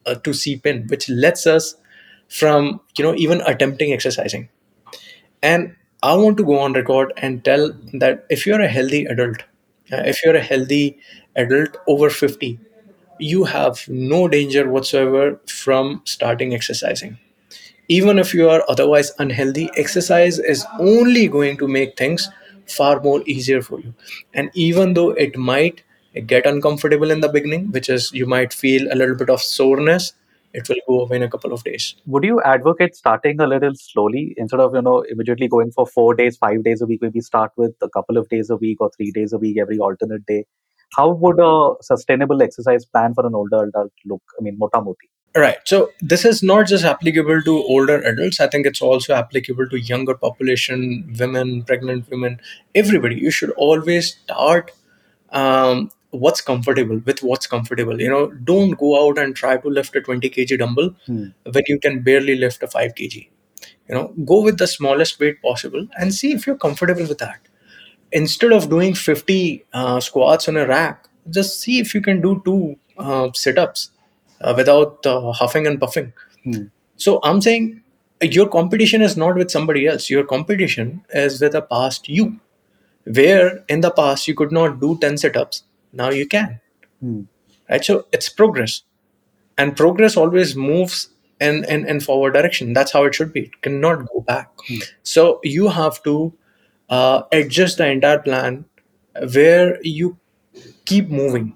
uh, 0.06 0.16
to 0.16 0.34
seep 0.34 0.66
in 0.66 0.88
which 0.88 1.10
lets 1.10 1.46
us 1.48 1.76
from 2.32 2.82
you 2.98 3.04
know 3.06 3.16
even 3.16 3.42
attempting 3.42 3.94
exercising. 3.94 4.50
And 5.42 5.76
i 6.04 6.16
want 6.16 6.38
to 6.38 6.44
go 6.44 6.58
on 6.60 6.74
record 6.74 7.14
and 7.18 7.44
tell 7.46 7.66
that 8.04 8.26
if 8.36 8.46
you're 8.48 8.62
a 8.62 8.68
healthy 8.76 9.06
adult 9.06 9.42
uh, 9.94 10.04
if 10.14 10.22
you're 10.26 10.36
a 10.36 10.42
healthy 10.52 10.98
adult 11.36 11.78
over 11.88 12.10
50 12.10 12.60
you 13.20 13.44
have 13.44 13.84
no 13.88 14.28
danger 14.28 14.68
whatsoever 14.70 15.40
from 15.48 16.02
starting 16.06 16.56
exercising. 16.56 17.18
Even 17.90 18.20
if 18.20 18.34
you 18.34 18.50
are 18.50 18.64
otherwise 18.70 19.12
unhealthy 19.20 19.70
exercise 19.78 20.40
is 20.40 20.66
only 20.80 21.28
going 21.28 21.58
to 21.58 21.68
make 21.68 21.98
things 21.98 22.30
far 22.68 23.02
more 23.02 23.22
easier 23.28 23.62
for 23.62 23.80
you. 23.82 23.94
And 24.34 24.50
even 24.56 24.94
though 24.96 25.12
it 25.12 25.38
might 25.38 25.84
get 26.28 26.46
uncomfortable 26.46 27.12
in 27.12 27.22
the 27.22 27.30
beginning 27.30 27.72
which 27.72 27.90
is 27.90 28.12
you 28.14 28.26
might 28.26 28.54
feel 28.54 28.88
a 28.92 28.96
little 28.96 29.16
bit 29.16 29.30
of 29.30 29.42
soreness 29.42 30.14
it 30.54 30.68
will 30.70 30.82
go 30.88 31.00
away 31.02 31.18
in 31.18 31.24
a 31.24 31.30
couple 31.30 31.54
of 31.54 31.64
days 31.64 31.96
Would 32.06 32.24
you 32.24 32.42
advocate 32.42 32.96
starting 32.96 33.40
a 33.40 33.48
little 33.48 33.74
slowly 33.76 34.34
instead 34.38 34.60
of, 34.60 34.74
you 34.76 34.82
know, 34.82 35.02
immediately 35.02 35.48
going 35.48 35.72
for 35.72 35.86
four 35.86 36.14
days, 36.16 36.38
five 36.38 36.64
days 36.64 36.82
a 36.82 36.86
week? 36.86 37.02
Maybe 37.02 37.22
start 37.22 37.52
with 37.58 37.74
a 37.82 37.90
couple 37.90 38.18
of 38.18 38.28
days 38.30 38.50
a 38.50 38.58
week 38.58 38.82
or 38.82 38.90
three 38.96 39.12
days 39.12 39.34
a 39.34 39.38
week 39.38 39.58
every 39.60 39.80
alternate 39.80 40.26
day. 40.26 40.46
How 40.96 41.10
would 41.12 41.40
a 41.40 41.76
sustainable 41.82 42.42
exercise 42.42 42.86
plan 42.86 43.14
for 43.14 43.26
an 43.26 43.36
older 43.36 43.64
adult 43.64 43.94
look? 44.06 44.22
I 44.40 44.44
mean, 44.44 44.58
mota 44.58 44.82
moti. 44.82 45.10
Right. 45.36 45.60
So 45.64 45.92
this 46.02 46.26
is 46.26 46.44
not 46.44 46.68
just 46.68 46.84
applicable 46.84 47.42
to 47.44 47.52
older 47.52 48.02
adults. 48.02 48.42
I 48.42 48.48
think 48.48 48.66
it's 48.66 48.82
also 48.82 49.14
applicable 49.14 49.70
to 49.70 49.80
younger 49.80 50.16
population, 50.16 51.16
women, 51.18 51.64
pregnant 51.64 52.10
women, 52.10 52.42
everybody. 52.76 53.16
You 53.16 53.32
should 53.32 53.52
always 53.52 54.18
start 54.18 54.72
um, 55.30 55.92
what's 56.12 56.42
comfortable 56.42 57.02
with 57.06 57.24
what's 57.24 57.48
comfortable. 57.48 58.02
You 58.02 58.10
know, 58.10 58.32
don't 58.32 58.72
go 58.78 59.08
out 59.08 59.18
and 59.18 59.36
try 59.36 59.58
to 59.58 59.68
lift 59.70 59.96
a 59.96 60.02
20 60.02 60.30
kg 60.30 60.58
dumbbell 60.60 60.96
Hmm. 61.06 61.28
when 61.52 61.64
you 61.68 61.80
can 61.80 62.02
barely 62.04 62.36
lift 62.36 62.64
a 62.64 62.68
5 62.68 62.94
kg. 62.96 63.30
You 63.90 63.96
know, 63.96 64.14
go 64.26 64.42
with 64.42 64.58
the 64.58 64.68
smallest 64.68 65.20
weight 65.20 65.42
possible 65.42 65.88
and 65.98 66.14
see 66.14 66.34
if 66.34 66.48
you're 66.48 66.58
comfortable 66.58 67.08
with 67.08 67.18
that. 67.20 67.40
Instead 68.12 68.52
of 68.52 68.70
doing 68.70 68.94
50 68.94 69.66
uh, 69.74 70.00
squats 70.00 70.48
on 70.50 70.58
a 70.58 70.68
rack, 70.68 71.08
just 71.30 71.60
see 71.62 71.80
if 71.80 71.94
you 71.96 72.02
can 72.02 72.22
do 72.22 72.42
two 72.44 72.76
uh, 72.98 73.30
sit-ups 73.34 73.92
uh, 74.42 74.54
without 74.58 75.06
uh, 75.06 75.32
huffing 75.32 75.66
and 75.68 75.80
puffing. 75.80 76.12
Hmm. 76.44 76.64
So 76.98 77.20
I'm 77.24 77.42
saying 77.42 77.82
your 78.22 78.48
competition 78.50 79.02
is 79.02 79.16
not 79.18 79.36
with 79.36 79.50
somebody 79.52 79.88
else. 79.88 80.10
Your 80.10 80.24
competition 80.26 81.04
is 81.14 81.40
with 81.42 81.56
a 81.56 81.62
past 81.62 82.10
you, 82.10 82.40
where 83.06 83.64
in 83.70 83.82
the 83.82 83.92
past 83.92 84.28
you 84.28 84.36
could 84.36 84.52
not 84.52 84.80
do 84.80 84.98
10 85.00 85.18
sit-ups. 85.18 85.64
Now 85.94 86.10
you 86.10 86.28
can. 86.28 86.60
Hmm. 87.00 87.22
Right? 87.70 87.84
So 87.84 88.06
it's 88.12 88.30
progress. 88.30 88.84
And 89.58 89.76
progress 89.76 90.18
always 90.18 90.56
moves 90.56 91.10
in, 91.40 91.66
in, 91.66 91.88
in 91.88 92.00
forward 92.00 92.34
direction. 92.34 92.74
That's 92.74 92.92
how 92.92 93.04
it 93.06 93.16
should 93.16 93.34
be. 93.34 93.42
It 93.42 93.62
cannot 93.62 94.08
go 94.08 94.22
back. 94.22 94.52
Hmm. 94.68 94.78
So 95.04 95.40
you 95.44 95.68
have 95.70 96.02
to 96.04 96.34
uh, 96.90 97.24
adjust 97.32 97.78
the 97.78 97.88
entire 97.88 98.20
plan 98.20 98.66
where 99.34 99.80
you 99.82 100.18
keep 100.86 101.10
moving 101.10 101.56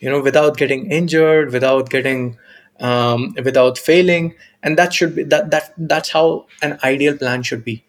you 0.00 0.10
know 0.10 0.20
without 0.20 0.56
getting 0.56 0.90
injured 0.90 1.52
without 1.52 1.90
getting 1.90 2.36
um, 2.80 3.34
without 3.44 3.78
failing 3.78 4.34
and 4.62 4.78
that 4.78 4.92
should 4.92 5.14
be 5.14 5.22
that 5.24 5.50
that 5.50 5.72
that's 5.78 6.10
how 6.10 6.46
an 6.62 6.78
ideal 6.84 7.16
plan 7.16 7.42
should 7.42 7.64
be 7.64 7.84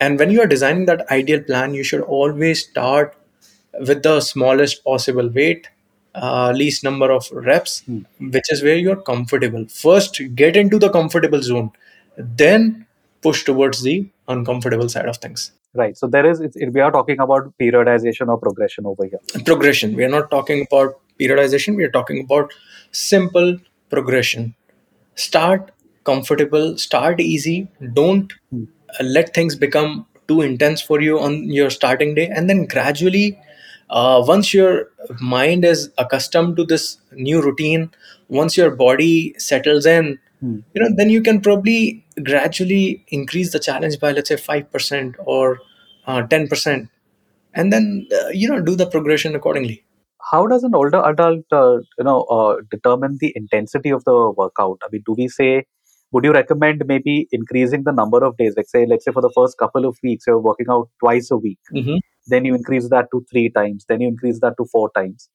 and 0.00 0.18
when 0.18 0.30
you 0.30 0.40
are 0.40 0.46
designing 0.46 0.86
that 0.86 1.08
ideal 1.10 1.42
plan 1.42 1.74
you 1.74 1.84
should 1.84 2.02
always 2.02 2.62
start 2.68 3.16
with 3.86 4.02
the 4.02 4.20
smallest 4.20 4.84
possible 4.84 5.28
weight 5.28 5.68
uh, 6.14 6.52
least 6.54 6.82
number 6.84 7.10
of 7.10 7.28
reps 7.32 7.82
Hmm. 7.86 8.00
which 8.36 8.50
is 8.50 8.62
where 8.62 8.76
you're 8.76 9.00
comfortable 9.10 9.66
first 9.68 10.20
get 10.34 10.56
into 10.56 10.78
the 10.78 10.90
comfortable 10.90 11.42
zone 11.42 11.70
then 12.16 12.86
push 13.22 13.44
towards 13.44 13.82
the 13.82 14.08
uncomfortable 14.28 14.88
side 14.88 15.06
of 15.06 15.16
things 15.18 15.52
Right. 15.72 15.96
So 15.96 16.08
there 16.08 16.28
is, 16.28 16.40
it, 16.40 16.72
we 16.74 16.80
are 16.80 16.90
talking 16.90 17.20
about 17.20 17.56
periodization 17.56 18.26
or 18.26 18.36
progression 18.38 18.86
over 18.86 19.04
here. 19.04 19.20
progression 19.44 19.94
we 19.94 20.04
are 20.04 20.08
not 20.08 20.28
talking 20.30 20.66
about 20.68 20.98
periodization 21.20 21.76
we 21.76 21.84
are 21.84 21.90
talking 21.92 22.24
about 22.24 22.52
simple 22.90 23.56
progression 23.88 24.54
start 25.14 25.70
comfortable 26.04 26.76
start 26.78 27.20
easy 27.20 27.68
don't 27.92 28.32
Hmm. 28.50 28.64
let 29.00 29.32
things 29.34 29.54
become 29.54 30.06
too 30.28 30.40
intense 30.40 30.80
for 30.82 31.00
you 31.00 31.18
on 31.20 31.36
your 31.58 31.70
starting 31.70 32.14
day 32.14 32.26
and 32.28 32.48
then 32.50 32.66
gradually 32.66 33.38
uh, 33.90 34.22
once 34.26 34.54
your 34.54 34.88
mind 35.20 35.64
is 35.64 35.90
accustomed 35.98 36.56
to 36.56 36.64
this 36.64 36.98
new 37.12 37.42
routine 37.42 37.90
once 38.28 38.56
your 38.56 38.70
body 38.70 39.34
settles 39.38 39.86
in 39.86 40.18
Hmm. 40.42 40.60
you 40.74 40.80
know 40.82 40.88
then 40.96 41.10
you 41.10 41.20
can 41.22 41.38
probably 41.42 42.02
gradually 42.24 43.04
increase 43.08 43.52
the 43.52 43.58
challenge 43.58 44.00
by 44.00 44.12
let's 44.12 44.30
say 44.30 44.36
5% 44.36 45.16
or 45.26 45.58
uh, 46.06 46.22
10% 46.30 46.88
and 47.54 47.72
then 47.72 48.06
uh, 48.18 48.28
you 48.28 48.48
know 48.48 48.60
do 48.62 48.74
the 48.82 48.86
progression 48.96 49.34
accordingly 49.40 49.78
How 50.30 50.46
does 50.50 50.64
an 50.66 50.74
older 50.78 50.98
adult, 51.06 51.54
uh, 51.58 51.78
you 51.98 52.04
know, 52.08 52.18
uh, 52.34 52.56
determine 52.74 53.16
the 53.22 53.32
intensity 53.40 53.90
of 53.96 54.04
the 54.08 54.14
workout? 54.40 54.78
I 54.84 54.88
mean, 54.92 55.02
do 55.06 55.14
we 55.20 55.26
say, 55.36 55.64
would 56.12 56.24
you 56.28 56.32
recommend 56.36 56.84
maybe 56.90 57.14
increasing 57.38 57.84
the 57.88 57.94
number 58.00 58.20
of 58.28 58.36
days? 58.42 58.54
Like, 58.58 58.68
say, 58.74 58.82
let's 58.92 59.04
say 59.08 59.14
for 59.16 59.22
the 59.26 59.32
first 59.38 59.58
couple 59.62 59.88
of 59.90 59.98
weeks, 60.08 60.28
you're 60.28 60.38
working 60.48 60.70
out 60.76 60.88
twice 61.04 61.30
a 61.30 61.38
week. 61.46 61.58
mm-hmm. 61.74 61.96
Then 62.26 62.44
you 62.44 62.54
increase 62.54 62.88
that 62.90 63.06
to 63.12 63.24
three 63.30 63.50
times. 63.50 63.84
Then 63.88 64.00
you 64.00 64.08
increase 64.08 64.40
that 64.40 64.54
to 64.58 64.64
four 64.66 64.90
times. 64.94 65.28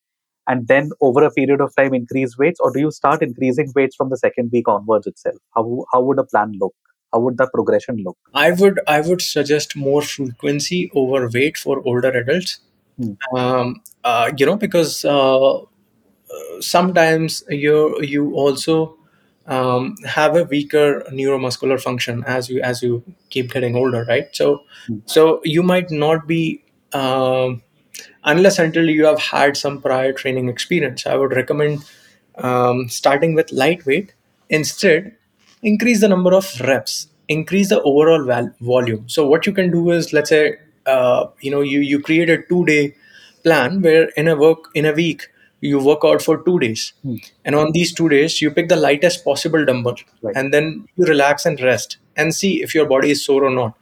And 0.47 0.67
then 0.67 0.91
over 1.01 1.23
a 1.23 1.31
period 1.31 1.61
of 1.61 1.75
time, 1.75 1.93
increase 1.93 2.37
weights, 2.37 2.59
or 2.59 2.71
do 2.71 2.79
you 2.79 2.91
start 2.91 3.21
increasing 3.23 3.71
weights 3.75 3.95
from 3.95 4.09
the 4.09 4.17
second 4.17 4.49
week 4.53 4.67
onwards 4.67 5.07
itself? 5.07 5.37
How 5.55 5.85
how 5.91 6.01
would 6.01 6.19
a 6.19 6.23
plan 6.23 6.53
look? 6.59 6.73
How 7.13 7.19
would 7.19 7.37
the 7.37 7.47
progression 7.53 7.97
look? 8.05 8.17
i 8.33 8.51
would 8.51 8.79
i 8.87 8.99
would 9.01 9.21
suggest 9.21 9.75
more 9.75 10.01
frequency 10.01 10.91
over 11.01 11.29
weight 11.35 11.57
for 11.57 11.81
older 11.85 12.09
adults 12.21 12.59
Hmm. 12.97 13.13
um, 13.37 13.81
uh, 14.03 14.31
you 14.37 14.45
know 14.45 14.55
because 14.57 15.05
uh, 15.05 15.59
sometimes 16.59 17.43
you 17.49 18.01
you 18.01 18.33
also 18.35 18.97
um, 19.47 19.95
have 20.05 20.35
a 20.35 20.43
weaker 20.43 21.03
neuromuscular 21.11 21.79
function 21.81 22.23
as 22.25 22.49
you 22.49 22.61
as 22.61 22.81
you 22.81 23.03
keep 23.29 23.51
getting 23.51 23.75
older 23.75 24.05
right 24.07 24.27
so 24.33 24.63
Hmm. 24.87 24.99
so 25.05 25.41
you 25.43 25.63
might 25.63 25.91
not 25.91 26.27
be 26.27 26.63
um, 26.99 27.61
unless 28.23 28.59
until 28.59 28.89
you 28.89 29.05
have 29.05 29.19
had 29.19 29.57
some 29.63 29.81
prior 29.87 30.11
training 30.21 30.49
experience 30.53 31.05
i 31.05 31.15
would 31.15 31.33
recommend 31.41 31.83
um, 32.49 32.87
starting 32.89 33.33
with 33.39 33.51
lightweight 33.51 34.13
instead 34.49 35.15
increase 35.71 36.01
the 36.01 36.07
number 36.15 36.33
of 36.39 36.47
reps 36.71 37.07
increase 37.27 37.69
the 37.69 37.81
overall 37.91 38.23
val- 38.31 38.53
volume 38.61 39.03
so 39.07 39.27
what 39.27 39.45
you 39.45 39.53
can 39.59 39.71
do 39.71 39.91
is 39.91 40.13
let's 40.13 40.29
say 40.29 40.43
uh, 40.85 41.25
you 41.41 41.51
know 41.51 41.61
you 41.61 41.79
you 41.91 41.99
create 42.09 42.29
a 42.29 42.41
two 42.49 42.63
day 42.65 42.83
plan 43.43 43.81
where 43.81 44.05
in 44.23 44.27
a 44.27 44.35
work 44.35 44.69
in 44.75 44.85
a 44.85 44.91
week 44.91 45.27
you 45.61 45.79
work 45.79 46.01
out 46.09 46.21
for 46.27 46.35
two 46.47 46.59
days 46.63 46.81
Hmm. 47.03 47.15
and 47.43 47.55
on 47.55 47.71
these 47.77 47.93
two 47.99 48.09
days 48.09 48.41
you 48.41 48.51
pick 48.57 48.69
the 48.69 48.75
lightest 48.85 49.23
possible 49.29 49.65
dumbbell 49.69 49.97
Right. 50.21 50.35
and 50.35 50.53
then 50.53 50.87
you 50.95 51.05
relax 51.05 51.45
and 51.45 51.59
rest 51.69 51.97
and 52.15 52.35
see 52.39 52.51
if 52.67 52.75
your 52.75 52.85
body 52.93 53.11
is 53.15 53.23
sore 53.25 53.43
or 53.45 53.49
not 53.59 53.73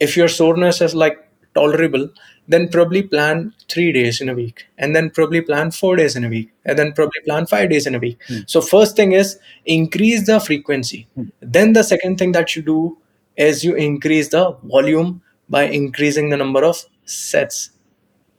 if 0.00 0.16
your 0.16 0.28
soreness 0.28 0.80
is 0.80 0.94
like 0.94 1.18
tolerable 1.54 2.08
then 2.48 2.68
probably 2.68 3.02
plan 3.02 3.52
three 3.70 3.90
days 3.92 4.20
in 4.20 4.28
a 4.28 4.34
week 4.34 4.64
and 4.78 4.94
then 4.94 5.10
probably 5.10 5.40
plan 5.40 5.70
four 5.70 5.96
days 5.96 6.14
in 6.16 6.24
a 6.24 6.28
week 6.28 6.50
and 6.64 6.78
then 6.78 6.92
probably 6.92 7.20
plan 7.24 7.46
five 7.46 7.70
days 7.70 7.86
in 7.86 7.94
a 7.94 7.98
week 7.98 8.18
Hmm. 8.28 8.40
so 8.46 8.60
first 8.60 8.96
thing 8.96 9.12
is 9.12 9.38
increase 9.64 10.26
the 10.26 10.38
frequency 10.40 11.06
Hmm. 11.14 11.28
then 11.40 11.72
the 11.72 11.82
second 11.92 12.18
thing 12.18 12.32
that 12.32 12.54
you 12.56 12.62
do 12.62 12.98
is 13.36 13.64
you 13.64 13.74
increase 13.74 14.28
the 14.28 14.44
volume 14.62 15.22
by 15.48 15.64
increasing 15.64 16.28
the 16.30 16.36
number 16.36 16.64
of 16.64 16.84
sets 17.04 17.70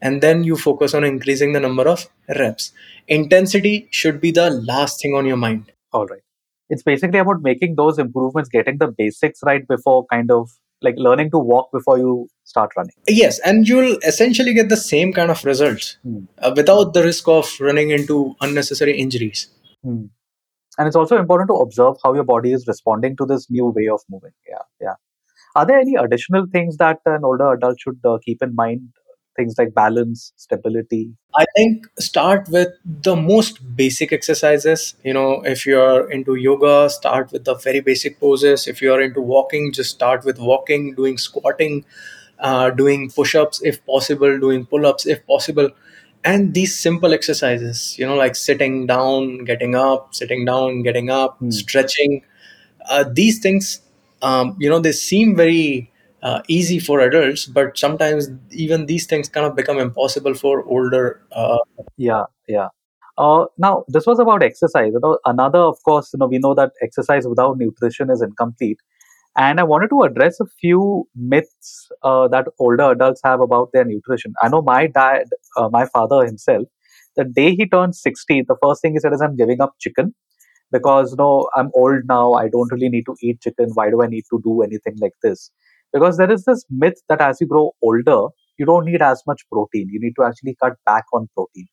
and 0.01 0.21
then 0.21 0.43
you 0.43 0.55
focus 0.57 0.93
on 0.93 1.03
increasing 1.03 1.53
the 1.53 1.59
number 1.59 1.87
of 1.87 2.07
reps 2.39 2.71
intensity 3.07 3.87
should 3.91 4.19
be 4.21 4.31
the 4.31 4.49
last 4.71 5.01
thing 5.01 5.15
on 5.15 5.25
your 5.25 5.37
mind 5.47 5.71
All 5.93 6.05
right. 6.07 6.21
It's 6.73 6.83
basically 6.83 7.19
about 7.19 7.41
making 7.43 7.75
those 7.75 7.99
improvements, 8.03 8.49
getting 8.53 8.77
the 8.79 8.87
basics 8.99 9.41
right 9.49 9.65
before 9.67 10.05
kind 10.11 10.31
of 10.31 10.49
like 10.81 10.95
learning 10.97 11.31
to 11.31 11.37
walk 11.37 11.71
before 11.71 11.97
you 11.97 12.27
start 12.43 12.71
running. 12.77 12.93
Yes, 13.07 13.39
and 13.39 13.67
you'll 13.67 13.97
essentially 14.05 14.53
get 14.53 14.69
the 14.69 14.77
same 14.77 15.13
kind 15.13 15.31
of 15.31 15.43
results 15.45 15.97
Hmm. 16.03 16.25
uh, 16.39 16.53
without 16.55 16.93
the 16.93 17.03
risk 17.03 17.27
of 17.27 17.49
running 17.59 17.89
into 17.91 18.35
unnecessary 18.41 18.97
injuries. 18.97 19.47
Hmm. 19.83 20.05
And 20.77 20.87
it's 20.87 20.95
also 20.95 21.17
important 21.17 21.47
to 21.49 21.55
observe 21.55 21.95
how 22.03 22.13
your 22.13 22.25
body 22.25 22.51
is 22.51 22.67
responding 22.67 23.15
to 23.17 23.25
this 23.25 23.49
new 23.49 23.67
way 23.67 23.87
of 23.87 24.01
moving. 24.09 24.31
Yeah, 24.47 24.63
yeah. 24.81 24.95
Are 25.55 25.65
there 25.65 25.79
any 25.79 25.95
additional 25.95 26.47
things 26.51 26.77
that 26.77 26.99
an 27.05 27.23
older 27.23 27.53
adult 27.53 27.79
should 27.79 27.99
uh, 28.03 28.17
keep 28.23 28.43
in 28.43 28.53
mind? 28.55 28.89
Things 29.35 29.55
like 29.57 29.73
balance, 29.73 30.31
stability. 30.37 31.11
I 31.37 31.45
think 31.57 31.87
start 31.99 32.47
with 32.49 32.69
the 32.85 33.17
most 33.17 33.59
basic 33.75 34.13
exercises. 34.13 34.95
You 35.03 35.13
know, 35.13 35.41
if 35.41 35.65
you're 35.65 36.09
into 36.09 36.35
yoga, 36.35 36.89
start 36.89 37.33
with 37.33 37.43
the 37.43 37.55
very 37.55 37.81
basic 37.81 38.17
poses. 38.19 38.65
If 38.65 38.81
you're 38.81 39.01
into 39.01 39.19
walking, 39.19 39.73
just 39.73 39.91
start 39.91 40.23
with 40.23 40.39
walking, 40.39 40.95
doing 40.95 41.17
squatting, 41.17 41.83
uh, 42.39 42.69
doing 42.69 43.09
push 43.09 43.35
ups 43.35 43.61
if 43.61 43.85
possible, 43.85 44.39
doing 44.39 44.65
pull 44.65 44.85
ups 44.85 45.05
if 45.05 45.25
possible. 45.27 45.69
And 46.23 46.53
these 46.53 46.79
simple 46.79 47.13
exercises, 47.13 47.99
you 47.99 48.05
know, 48.05 48.15
like 48.15 48.35
sitting 48.37 48.87
down, 48.87 49.43
getting 49.43 49.75
up, 49.75 50.15
sitting 50.15 50.45
down, 50.45 50.81
getting 50.83 51.09
up, 51.09 51.37
Hmm. 51.39 51.51
stretching, 51.51 52.23
uh, 52.89 53.03
these 53.11 53.39
things, 53.39 53.81
um, 54.21 54.55
you 54.59 54.69
know, 54.69 54.79
they 54.79 54.91
seem 54.91 55.35
very 55.35 55.91
uh, 56.25 56.41
easy 56.49 56.79
for 56.79 57.01
adults, 57.01 57.47
but 57.47 57.77
sometimes 57.77 58.29
even 58.51 58.87
these 58.87 59.07
things 59.07 59.29
kind 59.29 59.47
of 59.47 59.55
become 59.55 59.79
impossible 59.79 60.35
for 60.35 60.65
older. 60.65 61.21
Uh, 61.31 61.59
Yeah, 61.97 62.25
yeah. 62.49 62.69
Uh, 63.17 63.45
now, 63.57 63.85
this 63.89 64.05
was 64.07 64.19
about 64.19 64.43
exercise. 64.43 64.91
You 64.93 65.01
know, 65.03 65.19
another, 65.25 65.59
of 65.59 65.77
course, 65.85 66.11
you 66.13 66.19
know, 66.19 66.27
we 66.27 66.39
know 66.39 66.55
that 66.55 66.71
exercise 66.83 67.27
without 67.27 67.57
nutrition 67.59 68.11
is 68.11 68.21
incomplete. 68.21 68.79
And 69.37 69.59
I 69.59 69.63
wanted 69.63 69.89
to 69.89 70.03
address 70.03 70.39
a 70.39 70.45
few 70.61 71.07
myths 71.15 71.89
uh, 72.03 72.27
that 72.29 72.47
older 72.59 72.91
adults 72.91 73.21
have 73.25 73.41
about 73.41 73.71
their 73.73 73.85
nutrition. 73.85 74.33
I 74.41 74.49
know 74.49 74.61
my 74.61 74.87
dad, 74.87 75.25
uh, 75.57 75.69
my 75.69 75.87
father 75.87 76.25
himself, 76.25 76.67
the 77.17 77.25
day 77.25 77.55
he 77.55 77.67
turned 77.67 77.95
60, 77.95 78.43
the 78.47 78.57
first 78.63 78.81
thing 78.81 78.93
he 78.93 78.99
said 78.99 79.13
is, 79.13 79.21
I'm 79.21 79.35
giving 79.37 79.61
up 79.61 79.75
chicken 79.79 80.15
because, 80.71 81.11
you 81.11 81.17
know, 81.17 81.49
I'm 81.55 81.71
old 81.75 82.03
now. 82.07 82.33
I 82.33 82.49
don't 82.49 82.71
really 82.71 82.89
need 82.89 83.05
to 83.07 83.15
eat 83.21 83.41
chicken. 83.41 83.69
Why 83.73 83.89
do 83.89 84.03
I 84.03 84.07
need 84.07 84.25
to 84.31 84.41
do 84.43 84.61
anything 84.63 84.95
like 85.01 85.13
this? 85.23 85.51
Because 85.95 86.17
there 86.17 86.31
is 86.31 86.43
this 86.43 86.65
myth 86.69 87.01
that 87.07 87.21
as 87.21 87.39
you 87.39 87.47
grow 87.47 87.71
older, 87.81 88.27
you 88.57 88.65
don't 88.65 88.85
need 88.85 89.01
as 89.01 89.23
much 89.25 89.43
protein. 89.49 89.87
You 89.89 90.01
need 90.01 90.13
to 90.17 90.25
actually 90.25 90.57
cut 90.61 90.73
back 90.85 91.05
on 91.13 91.29
protein. 91.33 91.67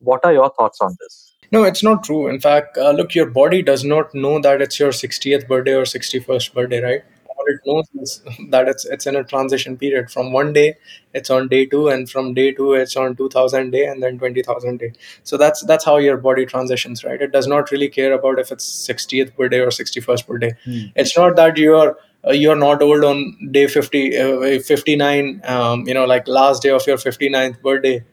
What 0.00 0.24
are 0.24 0.32
your 0.32 0.50
thoughts 0.58 0.80
on 0.80 0.96
this? 0.98 1.32
no, 1.52 1.64
it's 1.64 1.82
not 1.82 2.02
true. 2.02 2.28
In 2.28 2.40
fact, 2.40 2.78
uh, 2.78 2.92
look, 2.92 3.14
your 3.14 3.26
body 3.26 3.62
does 3.62 3.84
not 3.84 4.14
know 4.14 4.40
that 4.40 4.62
it's 4.62 4.80
your 4.80 4.90
60th 4.90 5.46
birthday 5.46 5.74
or 5.74 5.82
61st 5.82 6.54
birthday, 6.54 6.80
right? 6.80 7.02
All 7.42 7.52
it 7.52 7.60
knows 7.66 7.88
is 8.02 8.22
that 8.50 8.68
it's 8.68 8.84
it's 8.84 9.06
in 9.06 9.16
a 9.16 9.24
transition 9.24 9.76
period. 9.76 10.10
From 10.10 10.32
one 10.32 10.52
day, 10.52 10.76
it's 11.14 11.30
on 11.30 11.48
day 11.48 11.66
two, 11.66 11.88
and 11.88 12.08
from 12.10 12.34
day 12.34 12.52
two, 12.52 12.72
it's 12.74 12.96
on 12.96 13.16
2000 13.16 13.70
day, 13.70 13.84
and 13.86 14.02
then 14.02 14.18
20,000 14.18 14.78
day. 14.78 14.92
So 15.24 15.36
that's 15.36 15.64
that's 15.64 15.84
how 15.84 15.96
your 15.98 16.16
body 16.16 16.46
transitions, 16.46 17.04
right? 17.04 17.20
It 17.20 17.32
does 17.32 17.46
not 17.46 17.70
really 17.70 17.88
care 17.88 18.12
about 18.12 18.38
if 18.38 18.52
it's 18.52 18.64
60th 18.64 19.34
birthday 19.36 19.60
or 19.60 19.70
61st 19.70 20.26
birthday. 20.26 20.52
Hmm. 20.64 20.86
It's 20.96 21.16
not 21.16 21.36
that 21.36 21.56
you're 21.56 21.96
uh, 22.26 22.32
you're 22.32 22.56
not 22.56 22.82
old 22.82 23.04
on 23.04 23.24
day 23.50 23.66
50 23.66 24.16
uh, 24.18 24.60
59 24.60 25.40
um, 25.44 25.86
you 25.86 25.94
know 25.94 26.04
like 26.04 26.28
last 26.28 26.62
day 26.62 26.70
of 26.70 26.86
your 26.86 26.96
59th 26.98 27.60
birthday 27.62 28.04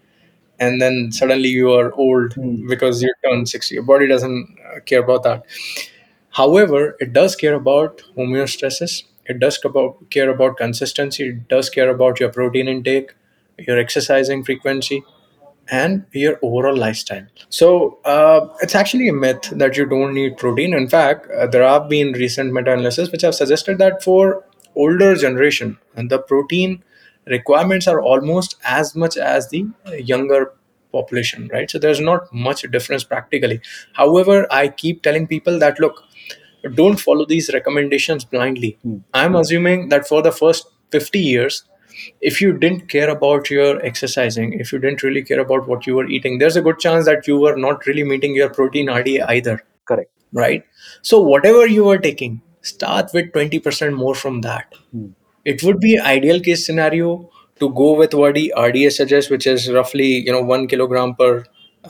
and 0.59 0.81
then 0.81 1.11
suddenly 1.11 1.49
you 1.49 1.71
are 1.73 1.93
old 1.93 2.33
Hmm. 2.33 2.67
because 2.67 3.01
you 3.03 3.13
turn 3.25 3.45
60 3.45 3.75
your 3.75 3.83
body 3.83 4.07
doesn't 4.07 4.57
uh, 4.75 4.79
care 4.81 5.01
about 5.03 5.23
that 5.23 5.45
however 6.31 6.95
it 6.99 7.13
does 7.13 7.35
care 7.35 7.55
about 7.55 8.03
homeostasis 8.17 9.03
it 9.29 9.39
does 9.39 9.59
care 10.09 10.29
about 10.29 10.57
consistency 10.57 11.29
it 11.29 11.47
does 11.47 11.69
care 11.69 11.89
about 11.89 12.19
your 12.19 12.29
protein 12.29 12.67
intake 12.67 13.15
your 13.67 13.77
exercising 13.77 14.43
frequency 14.43 15.03
and 15.71 16.05
your 16.13 16.39
overall 16.41 16.75
lifestyle. 16.75 17.25
So 17.49 17.99
uh, 18.05 18.47
it's 18.61 18.75
actually 18.75 19.07
a 19.07 19.13
myth 19.13 19.49
that 19.51 19.77
you 19.77 19.85
don't 19.85 20.13
need 20.13 20.37
protein. 20.37 20.73
In 20.73 20.89
fact, 20.89 21.29
uh, 21.31 21.47
there 21.47 21.63
have 21.63 21.89
been 21.89 22.13
recent 22.13 22.53
meta-analysis 22.53 23.11
which 23.11 23.21
have 23.21 23.35
suggested 23.35 23.77
that 23.77 24.03
for 24.03 24.45
older 24.75 25.15
generation, 25.15 25.77
and 25.95 26.09
the 26.09 26.19
protein 26.19 26.83
requirements 27.27 27.87
are 27.87 28.01
almost 28.01 28.55
as 28.63 28.95
much 28.95 29.17
as 29.17 29.49
the 29.49 29.65
younger 29.97 30.53
population, 30.91 31.47
right? 31.53 31.69
So 31.69 31.77
there's 31.77 31.99
not 31.99 32.33
much 32.33 32.63
difference 32.71 33.03
practically. 33.03 33.61
However, 33.93 34.47
I 34.51 34.69
keep 34.69 35.03
telling 35.03 35.27
people 35.27 35.59
that 35.59 35.79
look, 35.79 36.03
don't 36.73 36.99
follow 36.99 37.25
these 37.25 37.49
recommendations 37.53 38.25
blindly. 38.25 38.77
Hmm. 38.83 38.97
I'm 39.13 39.35
assuming 39.35 39.89
that 39.89 40.07
for 40.07 40.21
the 40.21 40.31
first 40.31 40.67
50 40.91 41.19
years, 41.19 41.63
if 42.21 42.41
you 42.41 42.57
didn't 42.57 42.87
care 42.87 43.09
about 43.09 43.49
your 43.49 43.83
exercising, 43.85 44.53
if 44.53 44.71
you 44.71 44.79
didn't 44.79 45.03
really 45.03 45.23
care 45.23 45.39
about 45.39 45.67
what 45.67 45.85
you 45.85 45.95
were 45.95 46.07
eating, 46.07 46.37
there's 46.37 46.55
a 46.55 46.61
good 46.61 46.79
chance 46.79 47.05
that 47.05 47.27
you 47.27 47.37
were 47.37 47.55
not 47.55 47.85
really 47.85 48.03
meeting 48.03 48.35
your 48.35 48.49
protein 48.49 48.87
RDA 48.87 49.25
either, 49.27 49.63
Correct. 49.85 50.11
right? 50.33 50.63
So 51.01 51.21
whatever 51.21 51.67
you 51.67 51.83
were 51.83 51.97
taking, 51.97 52.41
start 52.61 53.11
with 53.13 53.31
20% 53.31 53.93
more 53.93 54.15
from 54.15 54.41
that. 54.41 54.73
Hmm. 54.91 55.07
It 55.45 55.63
would 55.63 55.79
be 55.79 55.99
ideal 55.99 56.39
case 56.39 56.65
scenario 56.65 57.29
to 57.59 57.69
go 57.73 57.93
with 57.93 58.13
what 58.13 58.35
the 58.35 58.53
RDA 58.55 58.91
suggests, 58.91 59.29
which 59.29 59.47
is 59.47 59.71
roughly 59.71 60.07
you 60.25 60.31
know 60.31 60.41
one 60.41 60.67
kilogram 60.67 61.15
per 61.15 61.45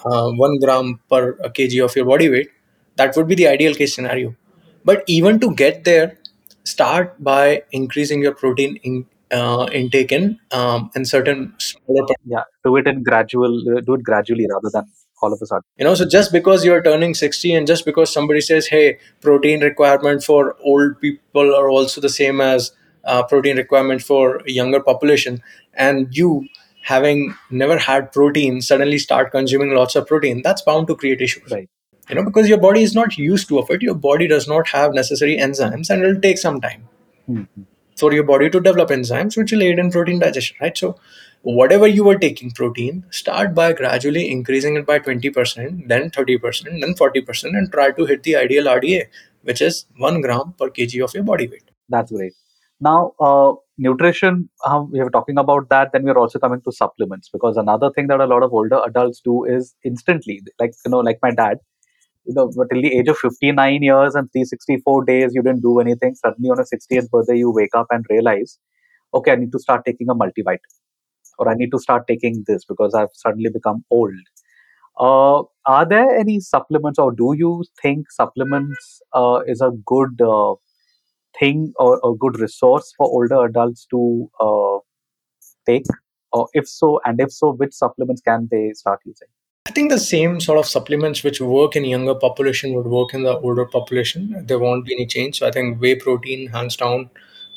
uh, 0.05 0.29
one 0.31 0.59
gram 0.59 0.99
per 1.09 1.33
kg 1.33 1.83
of 1.85 1.95
your 1.95 2.05
body 2.05 2.29
weight. 2.29 2.49
That 2.95 3.15
would 3.15 3.27
be 3.27 3.35
the 3.35 3.47
ideal 3.47 3.73
case 3.73 3.95
scenario. 3.95 4.35
But 4.89 5.03
even 5.07 5.39
to 5.41 5.53
get 5.53 5.83
there, 5.83 6.17
start 6.63 7.15
by 7.23 7.63
increasing 7.71 8.21
your 8.21 8.33
protein 8.33 8.77
in 8.83 9.05
uh, 9.31 9.67
intake 9.71 10.11
in 10.11 10.39
um, 10.51 10.89
in 10.95 11.05
certain 11.05 11.53
smaller 11.59 12.07
Yeah, 12.25 12.43
do 12.65 12.75
it 12.77 12.87
in 12.87 13.03
gradual, 13.03 13.53
uh, 13.77 13.81
do 13.81 13.93
it 13.95 14.03
gradually 14.03 14.47
rather 14.51 14.69
than 14.73 14.85
all 15.21 15.33
of 15.33 15.39
a 15.41 15.45
sudden. 15.45 15.63
you 15.77 15.85
know 15.85 15.93
so 15.99 16.05
just 16.07 16.31
because 16.31 16.63
you're 16.65 16.81
turning 16.81 17.13
60 17.13 17.53
and 17.53 17.67
just 17.67 17.85
because 17.85 18.11
somebody 18.11 18.41
says 18.41 18.67
hey 18.67 18.97
protein 19.21 19.61
requirement 19.61 20.23
for 20.23 20.55
old 20.63 20.99
people 21.01 21.53
are 21.55 21.69
also 21.69 21.99
the 22.05 22.09
same 22.09 22.39
as 22.39 22.71
uh, 23.03 23.21
protein 23.23 23.57
requirement 23.57 24.01
for 24.01 24.41
younger 24.45 24.79
population 24.79 25.41
and 25.73 26.15
you 26.15 26.47
having 26.83 27.35
never 27.51 27.77
had 27.77 28.11
protein 28.13 28.61
suddenly 28.61 28.97
start 28.97 29.31
consuming 29.31 29.75
lots 29.75 29.95
of 29.95 30.07
protein 30.07 30.41
that's 30.41 30.61
bound 30.61 30.87
to 30.87 30.95
create 30.95 31.21
issues 31.21 31.51
Right. 31.51 31.69
You 32.09 32.15
know 32.15 32.23
because 32.29 32.49
your 32.49 32.59
body 32.59 32.83
is 32.83 32.95
not 32.95 33.17
used 33.17 33.47
to 33.49 33.59
of 33.59 33.69
it 33.75 33.81
your 33.81 33.95
body 33.95 34.27
does 34.27 34.47
not 34.47 34.67
have 34.75 34.93
necessary 34.93 35.37
enzymes 35.47 35.89
and 35.89 36.03
it'll 36.03 36.21
take 36.27 36.37
some 36.45 36.59
time 36.67 36.87
Mhm. 37.29 37.47
for 38.01 38.11
your 38.17 38.23
body 38.31 38.49
to 38.55 38.61
develop 38.67 38.89
enzymes 38.97 39.37
which 39.39 39.51
will 39.51 39.63
aid 39.69 39.79
in 39.85 39.91
protein 39.95 40.19
digestion 40.25 40.57
right 40.65 40.77
so 40.83 40.91
whatever 41.59 41.87
you 41.87 42.03
were 42.09 42.17
taking 42.23 42.51
protein 42.59 43.03
start 43.21 43.53
by 43.59 43.67
gradually 43.81 44.23
increasing 44.31 44.75
it 44.81 44.85
by 44.91 44.99
20% 44.99 45.87
then 45.93 46.09
30% 46.19 46.81
then 46.85 46.93
40% 47.01 47.55
and 47.61 47.71
try 47.77 47.89
to 47.99 48.05
hit 48.13 48.23
the 48.23 48.35
ideal 48.43 48.65
rda 48.75 49.03
which 49.51 49.61
is 49.69 49.85
1 49.97 50.21
gram 50.27 50.53
per 50.61 50.69
kg 50.79 51.03
of 51.09 51.13
your 51.19 51.23
body 51.33 51.47
weight 51.55 51.67
That's 51.93 52.11
great. 52.11 52.33
Now, 52.87 53.13
uh, 53.27 53.53
nutrition, 53.85 54.35
uh, 54.65 54.83
we 54.91 54.99
were 55.03 55.09
talking 55.15 55.37
about 55.43 55.69
that. 55.69 55.89
Then 55.93 56.03
we're 56.03 56.17
also 56.23 56.39
coming 56.43 56.61
to 56.67 56.71
supplements 56.71 57.29
because 57.35 57.57
another 57.61 57.89
thing 57.95 58.07
that 58.11 58.21
a 58.25 58.27
lot 58.33 58.43
of 58.47 58.53
older 58.59 58.79
adults 58.85 59.21
do 59.29 59.33
is 59.55 59.73
instantly, 59.83 60.35
like, 60.59 60.75
you 60.85 60.91
know, 60.91 60.99
like 61.07 61.17
my 61.25 61.31
dad, 61.31 61.57
you 62.29 62.35
know, 62.35 62.49
till 62.71 62.81
the 62.83 62.97
age 62.99 63.07
of 63.09 63.17
59 63.17 63.83
years 63.83 64.15
and 64.15 64.31
364 64.31 65.05
days, 65.05 65.31
you 65.33 65.43
didn't 65.43 65.63
do 65.63 65.79
anything. 65.79 66.15
Suddenly, 66.15 66.51
on 66.51 66.59
a 66.59 66.65
60th 66.65 67.09
birthday, 67.09 67.37
you 67.37 67.51
wake 67.51 67.75
up 67.75 67.87
and 67.89 68.05
realize, 68.09 68.59
okay, 69.13 69.31
I 69.31 69.35
need 69.35 69.51
to 69.53 69.59
start 69.59 69.85
taking 69.85 70.09
a 70.09 70.15
multivitamin 70.15 70.59
or 71.39 71.49
I 71.49 71.55
need 71.55 71.71
to 71.71 71.79
start 71.79 72.07
taking 72.07 72.43
this 72.47 72.65
because 72.65 72.93
I've 72.93 73.13
suddenly 73.13 73.49
become 73.49 73.83
old. 73.91 74.13
Uh, 74.99 75.43
are 75.65 75.85
there 75.87 76.17
any 76.17 76.39
supplements, 76.41 76.99
or 76.99 77.11
do 77.13 77.33
you 77.37 77.63
think 77.81 78.11
supplements 78.11 79.01
uh, 79.13 79.41
is 79.47 79.61
a 79.61 79.71
good 79.85 80.21
uh, 80.21 80.55
thing 81.39 81.73
or 81.77 81.99
a 82.03 82.13
good 82.15 82.39
resource 82.39 82.93
for 82.97 83.07
older 83.07 83.45
adults 83.45 83.87
to 83.91 84.29
uh, 84.41 84.79
take? 85.65 85.85
Or 86.33 86.49
if 86.53 86.67
so, 86.67 86.99
and 87.05 87.21
if 87.21 87.31
so, 87.31 87.53
which 87.53 87.73
supplements 87.73 88.21
can 88.21 88.49
they 88.51 88.71
start 88.73 88.99
using? 89.05 89.29
I 89.69 89.71
think 89.71 89.91
the 89.91 89.99
same 89.99 90.39
sort 90.41 90.57
of 90.57 90.65
supplements 90.65 91.23
which 91.23 91.39
work 91.39 91.75
in 91.75 91.85
younger 91.85 92.15
population 92.15 92.73
would 92.73 92.87
work 92.87 93.13
in 93.13 93.21
the 93.21 93.37
older 93.37 93.65
population. 93.65 94.43
There 94.47 94.57
won't 94.57 94.83
be 94.83 94.95
any 94.95 95.05
change. 95.05 95.37
So 95.37 95.47
I 95.47 95.51
think 95.51 95.79
whey 95.79 95.93
protein, 95.93 96.47
hands 96.47 96.75
down. 96.75 97.11